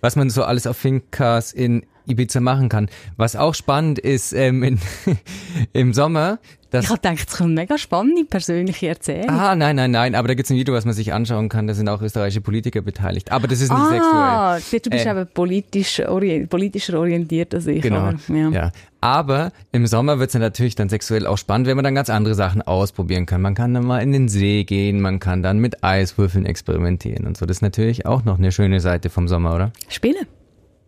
Was 0.02 0.16
man 0.16 0.30
so 0.30 0.44
alles 0.44 0.68
auf 0.68 0.78
Finkas 0.78 1.52
in 1.52 1.86
Ibiza 2.08 2.40
machen 2.40 2.70
kann. 2.70 2.90
Was 3.16 3.36
auch 3.36 3.54
spannend 3.54 4.00
ist, 4.00 4.34
ähm, 4.34 4.64
in, 4.64 4.80
im 5.74 5.94
Sommer, 5.94 6.40
das 6.70 6.86
ich 6.86 6.92
gedacht, 6.92 7.26
es 7.30 7.38
kommt 7.38 7.56
mega 7.56 7.78
spannende 7.78 8.26
persönliche 8.26 8.90
Erzählung. 8.90 9.30
Ah, 9.30 9.56
nein, 9.56 9.78
nein, 9.78 9.92
nein, 9.92 10.16
aber 10.16 10.28
da 10.28 10.34
gibt 10.34 10.48
es 10.48 10.52
ein 10.52 10.58
Video, 10.58 10.74
was 10.74 10.84
man 10.84 10.94
sich 10.94 11.14
anschauen 11.14 11.48
kann, 11.48 11.66
da 11.66 11.74
sind 11.74 11.88
auch 11.88 12.02
österreichische 12.02 12.42
Politiker 12.42 12.82
beteiligt. 12.82 13.32
Aber 13.32 13.48
das 13.48 13.62
ist 13.62 13.72
nicht 13.72 13.80
ah, 13.80 14.60
sexuell. 14.60 14.82
Du 14.82 14.90
bist 14.90 15.06
äh, 15.06 15.10
aber 15.10 15.26
politisch 15.26 16.02
orient, 16.02 16.50
politischer 16.50 17.00
orientiert 17.00 17.54
als 17.54 17.68
ich. 17.68 17.82
Genau, 17.82 18.00
aber, 18.00 18.16
ja. 18.28 18.50
ja. 18.50 18.72
Aber 19.00 19.54
im 19.72 19.88
Sommer 19.88 20.20
wird 20.20 20.30
es 20.30 20.36
natürlich 20.36 20.76
dann 20.76 20.90
sexuell 20.90 21.26
auch 21.26 21.38
spannend, 21.38 21.68
wenn 21.68 21.78
man 21.78 21.86
dann 21.86 21.96
ganz 21.96 22.10
andere 22.10 22.36
Sachen 22.36 22.62
ausprobieren 22.62 23.26
kann. 23.26 23.42
Man 23.42 23.56
kann 23.56 23.74
dann 23.74 23.86
mal 23.86 24.00
in 24.00 24.12
den 24.12 24.28
See 24.28 24.66
gehen, 24.66 25.00
man 25.00 25.20
kann 25.20 25.42
dann 25.42 25.60
mit 25.60 25.86
Eiswürfeln 25.86 26.46
experimentieren 26.46 27.26
und 27.28 27.38
so. 27.38 27.46
Das 27.46 27.58
ist 27.58 27.62
natürlich 27.62 28.06
auch 28.06 28.26
noch 28.26 28.40
eine 28.40 28.52
schöne 28.52 28.82
Seite 28.82 29.10
vom 29.10 29.30
Sommer, 29.30 29.56
oder? 29.56 29.72
Spielen. 29.88 30.28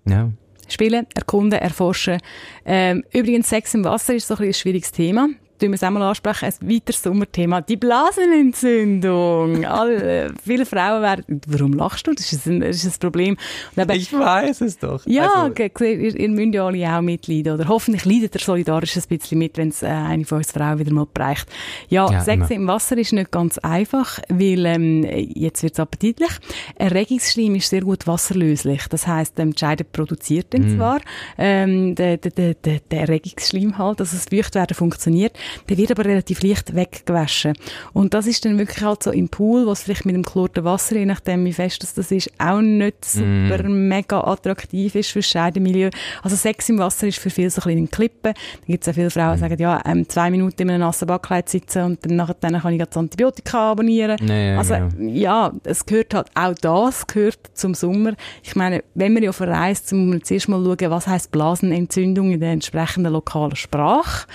Ja. 0.05 0.29
Spielen, 0.69 1.07
erkunden, 1.15 1.59
erforschen. 1.59 2.19
Ähm, 2.65 3.03
übrigens, 3.11 3.49
Sex 3.49 3.73
im 3.73 3.83
Wasser 3.83 4.13
ist 4.15 4.27
so 4.27 4.35
ein, 4.35 4.47
ein 4.47 4.53
schwieriges 4.53 4.91
Thema 4.91 5.29
tun 5.59 5.69
wir 5.69 5.75
es 5.75 5.83
einmal 5.83 6.03
ansprechen, 6.03 6.45
ein 6.45 6.69
weiteres 6.69 7.03
Sommerthema, 7.03 7.61
die 7.61 7.77
Blasenentzündung. 7.77 9.65
Alle, 9.65 10.33
viele 10.43 10.65
Frauen 10.65 11.01
werden, 11.01 11.41
warum 11.47 11.73
lachst 11.73 12.07
du? 12.07 12.13
Das 12.13 12.31
ist 12.31 12.45
ein, 12.47 12.61
das 12.61 12.83
ist 12.83 12.97
ein 12.97 12.99
Problem. 12.99 13.37
Eben, 13.75 13.91
ich 13.91 14.11
weiß 14.11 14.61
es 14.61 14.77
doch. 14.77 15.05
Ja, 15.05 15.43
also, 15.43 15.83
ihr, 15.83 16.15
ihr 16.15 16.29
müsst 16.29 16.53
ja 16.53 16.65
alle 16.65 16.97
auch 16.97 17.01
mitleiden. 17.01 17.53
Oder 17.53 17.67
hoffentlich 17.67 18.05
leidet 18.05 18.35
ihr 18.35 18.41
solidarisch 18.41 18.95
ein 18.97 19.03
bisschen 19.09 19.37
mit, 19.37 19.57
wenn 19.57 19.69
es 19.69 19.83
äh, 19.83 19.87
eine 19.87 20.25
von 20.25 20.39
uns 20.39 20.51
Frauen 20.51 20.79
wieder 20.79 20.93
mal 20.93 21.07
bereicht. 21.13 21.47
Ja, 21.89 22.09
ja 22.09 22.21
Sex 22.21 22.49
im 22.49 22.67
Wasser 22.67 22.97
ist 22.97 23.13
nicht 23.13 23.31
ganz 23.31 23.57
einfach, 23.59 24.19
weil, 24.29 24.65
ähm, 24.65 25.03
jetzt 25.03 25.63
wird 25.63 25.73
es 25.73 25.79
appetitlich. 25.79 26.31
Erregungsschleim 26.75 27.55
ist 27.55 27.69
sehr 27.69 27.81
gut 27.81 28.07
wasserlöslich. 28.07 28.87
Das 28.89 29.07
heisst, 29.07 29.39
ähm, 29.39 29.53
die 29.53 29.59
Scheide 29.59 29.83
produziert 29.83 30.53
dann 30.53 30.73
mm. 30.73 30.77
zwar 30.77 31.01
ähm, 31.37 31.95
der, 31.95 32.17
der, 32.17 32.53
der, 32.53 32.79
der 32.79 32.99
Erregungsschleim 33.01 33.77
halt, 33.77 33.99
also 33.99 34.15
das 34.15 34.25
Feuchtwerden 34.25 34.75
funktioniert 34.75 35.37
der 35.69 35.77
wird 35.77 35.91
aber 35.91 36.05
relativ 36.05 36.41
leicht 36.43 36.75
weggewaschen. 36.75 37.53
Und 37.93 38.13
das 38.13 38.27
ist 38.27 38.45
dann 38.45 38.57
wirklich 38.57 38.81
halt 38.81 39.03
so 39.03 39.11
im 39.11 39.29
Pool, 39.29 39.67
was 39.67 39.83
vielleicht 39.83 40.05
mit 40.05 40.15
dem 40.15 40.23
chlorten 40.23 40.63
Wasser, 40.63 40.95
je 40.95 41.05
nachdem 41.05 41.45
wie 41.45 41.53
fest 41.53 41.83
das, 41.83 41.93
das 41.93 42.11
ist, 42.11 42.31
auch 42.37 42.61
nicht 42.61 43.05
super 43.05 43.63
mm. 43.63 43.87
mega 43.87 44.21
attraktiv 44.21 44.95
ist 44.95 45.11
für 45.11 45.21
Scheidemilieu. 45.21 45.89
Also 46.23 46.35
Sex 46.35 46.69
im 46.69 46.79
Wasser 46.79 47.07
ist 47.07 47.19
für 47.19 47.29
viele 47.29 47.49
so 47.49 47.61
ein 47.61 47.65
bisschen 47.65 47.83
ein 47.83 47.91
Klippen. 47.91 48.33
Da 48.33 48.65
gibt 48.65 48.83
es 48.83 48.89
auch 48.89 48.93
viele 48.93 49.09
Frauen, 49.09 49.33
die 49.33 49.37
mm. 49.37 49.39
sagen, 49.39 49.61
ja, 49.61 49.81
ähm, 49.85 50.07
zwei 50.09 50.31
Minuten 50.31 50.61
in 50.63 50.69
einem 50.71 50.81
nassen 50.81 51.07
Backkleid 51.07 51.49
sitzen 51.49 51.83
und 51.83 52.05
dann 52.05 52.15
nachher 52.15 52.35
dann 52.39 52.59
kann 52.59 52.73
ich 52.73 52.81
das 52.83 52.95
Antibiotika 52.95 53.71
abonnieren. 53.71 54.17
Nee, 54.21 54.53
also 54.55 54.75
genau. 54.75 55.11
ja, 55.11 55.51
es 55.63 55.85
gehört 55.85 56.13
halt, 56.13 56.27
auch 56.35 56.53
das 56.53 57.07
gehört 57.07 57.39
zum 57.53 57.73
Sommer. 57.73 58.13
Ich 58.43 58.55
meine, 58.55 58.83
wenn 58.95 59.13
man 59.13 59.23
ja 59.23 59.31
verreist, 59.31 59.91
muss 59.93 60.09
man 60.09 60.23
zuerst 60.23 60.49
mal 60.49 60.63
schauen, 60.63 60.91
was 60.91 61.07
heißt 61.07 61.31
Blasenentzündung 61.31 62.31
in 62.31 62.39
der 62.39 62.51
entsprechenden 62.51 63.13
lokalen 63.13 63.55
Sprache. 63.55 64.27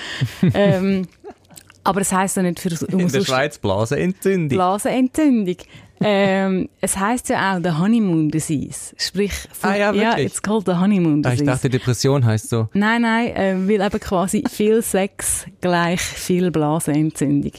ähm, 0.54 1.03
aber 1.84 2.00
das 2.00 2.12
heisst 2.12 2.36
ja 2.36 2.42
nicht 2.42 2.60
für 2.60 2.70
In 2.86 3.08
der 3.08 3.20
Schweiz 3.20 3.58
Blasenentzündung. 3.58 4.56
Blasenentzündung. 4.56 5.56
ähm, 6.00 6.68
es 6.80 6.98
heißt 6.98 7.28
ja 7.28 7.54
auch 7.54 7.60
the 7.62 7.70
honeymoon 7.70 8.28
disease. 8.30 8.94
Sprich, 8.98 9.32
ah, 9.62 9.74
ja, 9.74 9.92
ja, 9.92 10.18
it's 10.18 10.42
called 10.42 10.66
the 10.66 10.74
honeymoon 10.74 11.22
disease. 11.22 11.42
Ah, 11.42 11.44
ich 11.44 11.46
dachte, 11.46 11.70
Depression 11.70 12.24
heißt 12.24 12.48
so. 12.48 12.68
Nein, 12.72 13.02
nein, 13.02 13.28
äh, 13.36 13.56
weil 13.68 13.80
eben 13.80 14.00
quasi 14.00 14.42
viel 14.50 14.82
Sex 14.82 15.46
gleich 15.60 16.00
viel 16.00 16.50
Blasenentzündung. 16.50 17.52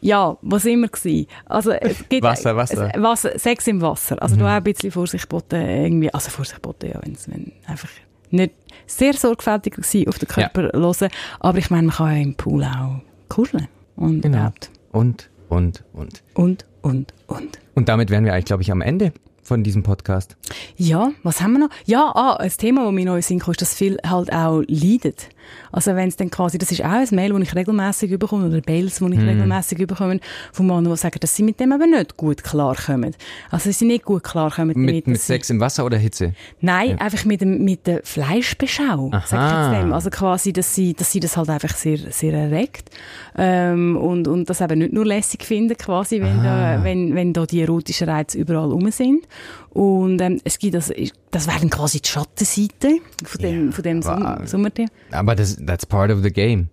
Ja, 0.00 0.36
wo 0.42 0.58
sind 0.58 0.80
wir 0.82 0.88
gewesen? 0.88 1.26
Also, 1.46 1.72
es 1.72 2.08
gibt, 2.08 2.22
Wasser, 2.22 2.54
Wasser. 2.54 2.92
Wasser. 2.96 3.38
Sex 3.38 3.66
im 3.66 3.80
Wasser. 3.80 4.22
Also, 4.22 4.36
mhm. 4.36 4.40
du 4.40 4.44
auch 4.44 4.50
ein 4.50 4.62
bisschen 4.62 4.90
Vorsicht 4.90 5.28
boten, 5.28 5.60
irgendwie, 5.60 6.12
also 6.12 6.30
Vorsicht 6.30 6.60
boten, 6.60 6.90
ja, 6.90 7.00
wenn's, 7.02 7.26
wenn 7.28 7.52
einfach 7.66 7.88
nicht 8.30 8.52
sehr 8.86 9.14
sorgfältig 9.14 9.76
sein 9.82 10.06
auf 10.08 10.18
den 10.18 10.28
Körper 10.28 10.64
ja. 10.64 10.72
hören. 10.72 11.08
Aber 11.40 11.58
ich 11.58 11.70
meine, 11.70 11.86
man 11.86 11.96
kann 11.96 12.16
ja 12.16 12.22
im 12.22 12.34
Pool 12.34 12.64
auch 12.64 13.00
kuscheln. 13.28 13.68
Und 13.96 14.22
genau. 14.22 14.38
Überhaupt. 14.38 14.70
Und, 14.92 15.30
und, 15.48 15.84
und. 15.92 16.22
Und, 16.34 16.64
und, 16.82 17.14
und. 17.26 17.58
Und 17.74 17.88
damit 17.88 18.10
wären 18.10 18.24
wir 18.24 18.32
eigentlich, 18.32 18.46
glaube 18.46 18.62
ich, 18.62 18.70
am 18.70 18.80
Ende 18.80 19.12
von 19.42 19.62
diesem 19.62 19.82
Podcast. 19.82 20.36
Ja, 20.76 21.10
was 21.22 21.40
haben 21.40 21.52
wir 21.52 21.60
noch? 21.60 21.70
Ja, 21.84 22.12
ah, 22.14 22.36
ein 22.36 22.50
Thema, 22.50 22.84
das 22.84 22.92
mir 22.92 23.04
neu 23.04 23.22
sind 23.22 23.46
ist, 23.46 23.60
dass 23.60 23.74
viel 23.74 23.98
halt 24.04 24.32
auch 24.32 24.62
leidet. 24.66 25.28
Also 25.72 25.94
wenn 25.94 26.08
es 26.08 26.16
dann 26.16 26.30
quasi, 26.30 26.58
das 26.58 26.70
ist 26.70 26.82
auch 26.82 26.90
ein 26.90 27.08
Mail, 27.12 27.32
das 27.32 27.42
ich 27.42 27.54
regelmäßig 27.54 28.18
bekomme, 28.18 28.46
oder 28.46 28.60
Mails, 28.66 28.98
die 28.98 29.04
ich 29.04 29.20
mm. 29.20 29.28
regelmäßig 29.28 29.86
bekomme, 29.86 30.20
von 30.52 30.66
Männern, 30.66 30.90
die 30.90 30.96
sagen, 30.96 31.18
dass 31.20 31.34
sie 31.34 31.42
mit 31.42 31.58
dem 31.60 31.72
aber 31.72 31.86
nicht 31.86 32.16
gut 32.16 32.44
klarkommen. 32.44 33.14
Also 33.50 33.70
sie 33.70 33.84
nicht 33.84 34.04
gut 34.04 34.22
klarkommen 34.22 34.68
mit, 34.76 34.88
damit. 34.88 35.06
Mit 35.06 35.20
Sex 35.20 35.50
im 35.50 35.60
Wasser 35.60 35.84
oder 35.84 35.96
Hitze? 35.96 36.34
Nein, 36.60 36.90
ja. 36.90 36.96
einfach 36.98 37.24
mit, 37.24 37.40
dem, 37.40 37.64
mit 37.64 37.86
der 37.86 38.00
Fleischbeschau, 38.04 39.10
sag 39.26 39.72
ich 39.72 39.78
dem. 39.78 39.92
Also 39.92 40.10
quasi, 40.10 40.52
dass 40.52 40.74
sie, 40.74 40.94
dass 40.94 41.10
sie 41.10 41.20
das 41.20 41.36
halt 41.36 41.50
einfach 41.50 41.74
sehr, 41.76 41.98
sehr 41.98 42.32
erregt. 42.34 42.90
Ähm, 43.36 43.96
und, 43.96 44.28
und 44.28 44.48
das 44.48 44.60
eben 44.60 44.78
nicht 44.78 44.92
nur 44.92 45.04
lässig 45.04 45.44
finden, 45.44 45.76
quasi, 45.76 46.20
wenn, 46.20 46.42
da, 46.42 46.82
wenn, 46.82 47.14
wenn 47.14 47.32
da 47.32 47.46
die 47.46 47.60
erotischen 47.60 48.08
Reize 48.08 48.38
überall 48.38 48.70
rum 48.70 48.90
sind. 48.90 49.26
Und 49.74 50.20
ähm, 50.20 50.40
es 50.44 50.58
gibt 50.58 50.74
das, 50.74 50.92
das 51.32 51.48
wäre 51.48 51.58
dann 51.58 51.68
quasi 51.68 52.00
die 52.00 52.08
Schattenseite 52.08 53.00
von 53.24 53.40
dem, 53.42 53.66
ja, 53.66 53.72
von 53.72 53.82
dem 53.82 54.02
aber, 54.04 54.46
Sommerthema. 54.46 54.88
Aber 55.10 55.34
das, 55.34 55.56
that's 55.56 55.84
part 55.84 56.12
of 56.12 56.22
the 56.22 56.32
game. 56.32 56.68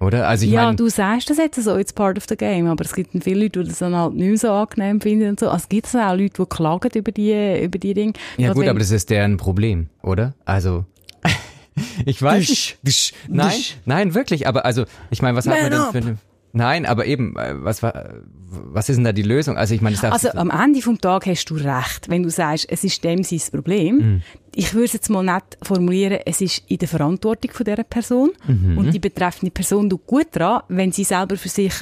Oder? 0.00 0.28
Also 0.28 0.46
ich 0.46 0.52
ja, 0.52 0.66
mein, 0.66 0.76
du 0.76 0.88
sagst 0.88 1.30
das 1.30 1.38
jetzt 1.38 1.60
so, 1.62 1.76
it's 1.76 1.92
part 1.92 2.16
of 2.16 2.24
the 2.28 2.36
game, 2.36 2.66
aber 2.68 2.84
es 2.84 2.94
gibt 2.94 3.10
viele 3.24 3.44
Leute, 3.44 3.62
die 3.62 3.68
das 3.68 3.78
dann 3.78 3.96
halt 3.96 4.14
nicht 4.14 4.40
so 4.40 4.50
angenehm 4.50 5.00
finden 5.00 5.30
und 5.30 5.40
so. 5.40 5.48
Also 5.48 5.66
gibt 5.68 5.86
es 5.86 5.96
auch 5.96 6.14
Leute, 6.14 6.42
die 6.42 6.46
klagen 6.48 6.90
über 6.94 7.10
die, 7.10 7.62
über 7.62 7.78
die 7.78 7.92
Dinge. 7.92 8.12
Ja 8.36 8.52
gut, 8.52 8.62
wenn, 8.62 8.68
aber 8.70 8.78
das 8.78 8.92
ist 8.92 9.10
deren 9.10 9.36
Problem, 9.36 9.88
oder? 10.02 10.34
Also, 10.44 10.84
ich 12.06 12.22
weiß. 12.22 12.46
Dusch, 12.46 12.76
dusch, 12.84 13.12
nein, 13.28 13.50
dusch. 13.50 13.76
nein, 13.84 14.14
wirklich, 14.14 14.46
aber 14.46 14.64
also, 14.64 14.84
ich 15.10 15.22
meine, 15.22 15.36
was 15.36 15.46
Man 15.46 15.56
hat 15.56 15.62
man 15.62 15.72
denn 15.72 16.02
für 16.02 16.08
eine... 16.08 16.18
Nein, 16.56 16.86
aber 16.86 17.04
eben, 17.06 17.36
äh, 17.36 17.54
was 17.56 17.82
was 17.82 18.88
ist 18.88 18.96
denn 18.96 19.04
da 19.04 19.12
die 19.12 19.22
Lösung? 19.22 19.56
Also 19.56 19.74
ich 19.74 19.80
meine, 19.80 19.96
ich 19.96 20.02
also 20.04 20.30
am 20.30 20.50
Ende 20.50 20.80
vom 20.82 21.00
Tag 21.00 21.26
hast 21.26 21.46
du 21.46 21.56
recht, 21.56 22.08
wenn 22.08 22.22
du 22.22 22.30
sagst, 22.30 22.66
es 22.70 22.84
ist 22.84 23.02
dem 23.02 23.24
sein 23.24 23.40
Problem. 23.50 23.96
Mhm. 23.96 24.22
Ich 24.54 24.72
würde 24.72 24.84
es 24.84 24.92
jetzt 24.92 25.10
mal 25.10 25.24
nicht 25.24 25.58
formulieren, 25.62 26.20
es 26.24 26.40
ist 26.40 26.62
in 26.68 26.78
der 26.78 26.86
Verantwortung 26.86 27.50
von 27.50 27.64
dieser 27.64 27.82
Person 27.82 28.30
mhm. 28.46 28.78
und 28.78 28.94
die 28.94 29.00
betreffende 29.00 29.50
Person 29.50 29.90
tut 29.90 30.06
gut 30.06 30.28
daran, 30.30 30.62
wenn 30.68 30.92
sie 30.92 31.02
selber 31.02 31.36
für 31.36 31.48
sich 31.48 31.74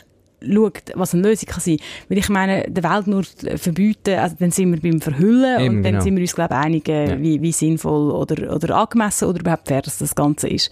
schaut, 0.51 0.83
was 0.95 1.15
eine 1.15 1.29
Lösung 1.29 1.49
kann 1.49 1.61
sein. 1.61 1.79
Weil 2.09 2.19
ich 2.19 2.29
meine, 2.29 2.65
der 2.69 2.83
Welt 2.85 3.07
nur 3.07 3.25
verbieten, 3.25 4.19
also 4.19 4.37
dann 4.39 4.51
sind 4.51 4.73
wir 4.73 4.81
beim 4.81 5.01
Verhüllen 5.01 5.61
Eben, 5.61 5.77
und 5.77 5.83
dann 5.83 5.93
genau. 5.93 6.05
sind 6.05 6.17
wir 6.17 6.23
uns, 6.23 6.35
glaube 6.35 6.55
ich, 6.55 6.61
einig, 6.61 6.89
ja. 6.89 7.21
wie, 7.21 7.41
wie 7.43 7.53
sinnvoll 7.53 8.11
oder, 8.11 8.55
oder 8.55 8.77
angemessen 8.77 9.29
oder 9.29 9.41
überhaupt 9.41 9.69
fair 9.69 9.83
das, 9.83 9.99
das 9.99 10.15
Ganze 10.15 10.49
ist. 10.49 10.71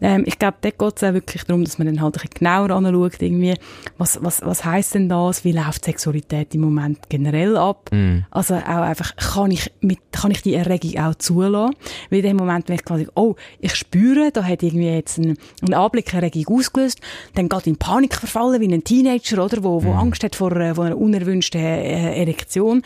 Ähm, 0.00 0.24
ich 0.26 0.38
glaube, 0.38 0.56
dort 0.60 0.78
geht 0.78 0.96
es 0.96 1.04
auch 1.04 1.14
wirklich 1.14 1.44
darum, 1.44 1.64
dass 1.64 1.78
man 1.78 1.86
dann 1.86 2.00
halt 2.00 2.16
ein 2.16 2.20
bisschen 2.20 2.38
genauer 2.38 2.70
anschaut, 2.70 3.20
irgendwie, 3.20 3.54
was, 3.98 4.18
was, 4.22 4.40
was 4.42 4.64
heisst 4.64 4.94
denn 4.94 5.08
das, 5.08 5.44
wie 5.44 5.52
läuft 5.52 5.84
Sexualität 5.84 6.54
im 6.54 6.62
Moment 6.62 7.08
generell 7.08 7.56
ab? 7.56 7.90
Mm. 7.92 8.20
Also 8.30 8.54
auch 8.54 8.64
einfach, 8.64 9.14
kann 9.16 9.50
ich, 9.50 9.70
mit, 9.80 9.98
kann 10.12 10.30
ich 10.30 10.42
die 10.42 10.54
Erregung 10.54 10.98
auch 11.02 11.14
zulassen? 11.16 11.74
Weil 12.08 12.20
in 12.20 12.24
dem 12.24 12.36
Moment, 12.38 12.68
wenn 12.68 12.76
ich 12.76 12.84
quasi, 12.84 13.08
oh, 13.14 13.34
ich 13.60 13.74
spüre, 13.74 14.30
da 14.32 14.44
hat 14.44 14.62
irgendwie 14.62 14.88
jetzt 14.88 15.18
ein, 15.18 15.36
ein 15.62 15.74
Anblick 15.74 16.12
Erregung 16.14 16.58
ausgelöst, 16.58 17.00
dann 17.34 17.48
geht 17.48 17.66
in 17.66 17.76
Panik 17.76 18.14
verfallen 18.14 18.60
wie 18.60 18.72
ein 18.72 18.84
Teenager, 19.02 19.44
oder, 19.44 19.62
wo, 19.62 19.82
wo 19.82 19.92
mm. 19.92 19.98
Angst 19.98 20.24
hat 20.24 20.36
vor, 20.36 20.52
äh, 20.56 20.74
vor 20.74 20.84
einer 20.84 20.98
unerwünschten 20.98 21.60
äh, 21.60 22.20
Erektion 22.20 22.82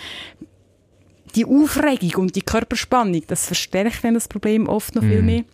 die 1.35 1.45
Aufregung 1.45 2.23
und 2.23 2.37
die 2.37 2.43
Körperspannung, 2.43 3.23
das 3.27 3.47
verstärkt 3.47 4.05
dann 4.05 4.15
das 4.15 4.29
Problem 4.29 4.69
oft 4.69 4.95
noch 4.95 5.03
mm. 5.03 5.09
viel 5.09 5.23
mehr. 5.23 5.45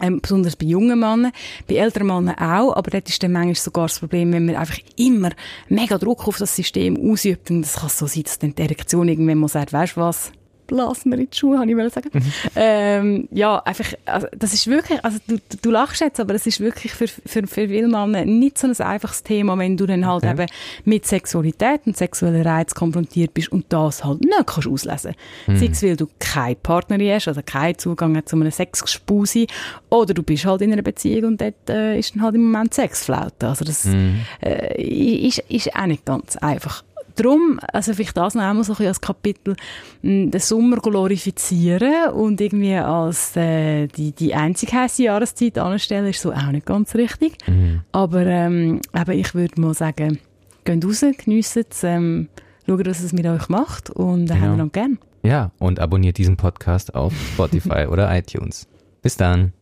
Ähm, 0.00 0.20
besonders 0.20 0.56
bei 0.56 0.66
jungen 0.66 0.98
Männern, 0.98 1.30
bei 1.68 1.76
älteren 1.76 2.08
Männern 2.08 2.36
auch, 2.36 2.74
aber 2.74 2.90
dort 2.90 3.08
ist 3.08 3.22
dann 3.22 3.30
manchmal 3.30 3.54
sogar 3.54 3.86
das 3.86 4.00
Problem, 4.00 4.32
wenn 4.32 4.46
man 4.46 4.56
einfach 4.56 4.78
immer 4.96 5.30
mega 5.68 5.96
Druck 5.96 6.26
auf 6.26 6.38
das 6.38 6.56
System 6.56 6.96
ausübt, 7.08 7.50
und 7.52 7.62
das 7.62 7.76
kann 7.76 7.88
so 7.88 8.06
sein, 8.06 8.24
dass 8.24 8.38
dann 8.40 8.54
die 8.54 8.62
Erektion 8.62 9.06
irgendwann 9.06 9.38
mal 9.38 9.48
sagt, 9.48 9.72
weißt 9.72 9.96
du 9.96 10.00
was, 10.00 10.32
lass 10.72 11.04
mir 11.04 11.16
in 11.16 11.28
die 11.30 11.36
Schuhe, 11.36 11.58
habe 11.58 11.70
ich 11.70 11.92
sagen. 11.92 12.10
Mhm. 12.12 12.32
Ähm, 12.56 13.28
ja, 13.30 13.58
einfach, 13.58 13.92
also, 14.06 14.26
das 14.36 14.52
ist 14.54 14.66
wirklich, 14.66 15.04
also 15.04 15.18
du, 15.26 15.38
du 15.60 15.70
lachst 15.70 16.00
jetzt, 16.00 16.20
aber 16.20 16.34
es 16.34 16.46
ist 16.46 16.60
wirklich 16.60 16.92
für, 16.92 17.08
für, 17.08 17.46
für 17.46 17.68
viele 17.68 17.88
Männer 17.88 18.24
nicht 18.24 18.58
so 18.58 18.66
ein 18.66 18.78
einfaches 18.80 19.22
Thema, 19.22 19.56
wenn 19.58 19.76
du 19.76 19.86
dann 19.86 20.06
halt 20.06 20.24
okay. 20.24 20.32
eben 20.32 20.46
mit 20.84 21.06
Sexualität 21.06 21.82
und 21.86 21.96
sexuellen 21.96 22.42
Reiz 22.42 22.74
konfrontiert 22.74 23.34
bist 23.34 23.52
und 23.52 23.66
das 23.68 24.04
halt 24.04 24.20
nicht 24.20 24.46
kannst 24.46 24.68
auslesen. 24.68 25.14
Mhm. 25.46 25.56
Sei 25.56 25.66
es, 25.66 25.82
weil 25.82 25.96
du 25.96 26.08
keine 26.18 26.56
Partnerin 26.56 27.14
hast, 27.14 27.28
also 27.28 27.40
keinen 27.44 27.78
Zugang 27.78 28.24
zu 28.24 28.36
einem 28.36 28.50
Sexgespuse, 28.50 29.46
oder 29.90 30.14
du 30.14 30.22
bist 30.22 30.44
halt 30.44 30.62
in 30.62 30.72
einer 30.72 30.82
Beziehung 30.82 31.32
und 31.32 31.40
dort 31.40 31.68
äh, 31.68 31.98
ist 31.98 32.14
dann 32.14 32.22
halt 32.22 32.34
im 32.34 32.50
Moment 32.50 32.74
Sexflaute. 32.74 33.48
Also 33.48 33.64
das 33.64 33.84
mhm. 33.84 34.20
äh, 34.42 34.82
ist, 34.82 35.38
ist 35.48 35.74
auch 35.74 35.86
nicht 35.86 36.04
ganz 36.04 36.36
einfach 36.36 36.82
darum, 37.14 37.60
also 37.72 37.94
vielleicht 37.94 38.16
das 38.16 38.34
noch 38.34 38.42
einmal 38.42 38.64
so 38.64 38.74
ein 38.74 38.86
als 38.86 39.00
Kapitel, 39.00 39.56
den 40.02 40.32
Sommer 40.38 40.76
glorifizieren 40.78 42.10
und 42.12 42.40
irgendwie 42.40 42.74
als 42.74 43.36
äh, 43.36 43.86
die, 43.86 44.12
die 44.12 44.34
einzige 44.34 44.72
heiße 44.72 45.04
Jahreszeit 45.04 45.58
anstellen, 45.58 46.06
ist 46.06 46.20
so 46.20 46.32
auch 46.32 46.50
nicht 46.50 46.66
ganz 46.66 46.94
richtig. 46.94 47.36
Mhm. 47.46 47.80
Aber 47.92 48.26
ähm, 48.26 48.80
eben, 48.94 49.12
ich 49.12 49.34
würde 49.34 49.60
mal 49.60 49.74
sagen, 49.74 50.18
geht 50.64 50.84
raus, 50.84 51.04
geniessen 51.18 51.64
es, 51.68 51.84
ähm, 51.84 52.28
schaut, 52.66 52.86
was 52.86 53.02
es 53.02 53.12
mit 53.12 53.26
euch 53.26 53.48
macht 53.48 53.90
und 53.90 54.24
äh, 54.24 54.34
genau. 54.34 54.40
haben 54.40 54.56
wir 54.56 54.64
noch 54.64 54.72
gern. 54.72 54.98
Ja, 55.22 55.52
und 55.58 55.78
abonniert 55.78 56.18
diesen 56.18 56.36
Podcast 56.36 56.94
auf 56.94 57.12
Spotify 57.34 57.86
oder 57.90 58.14
iTunes. 58.16 58.66
Bis 59.02 59.16
dann. 59.16 59.52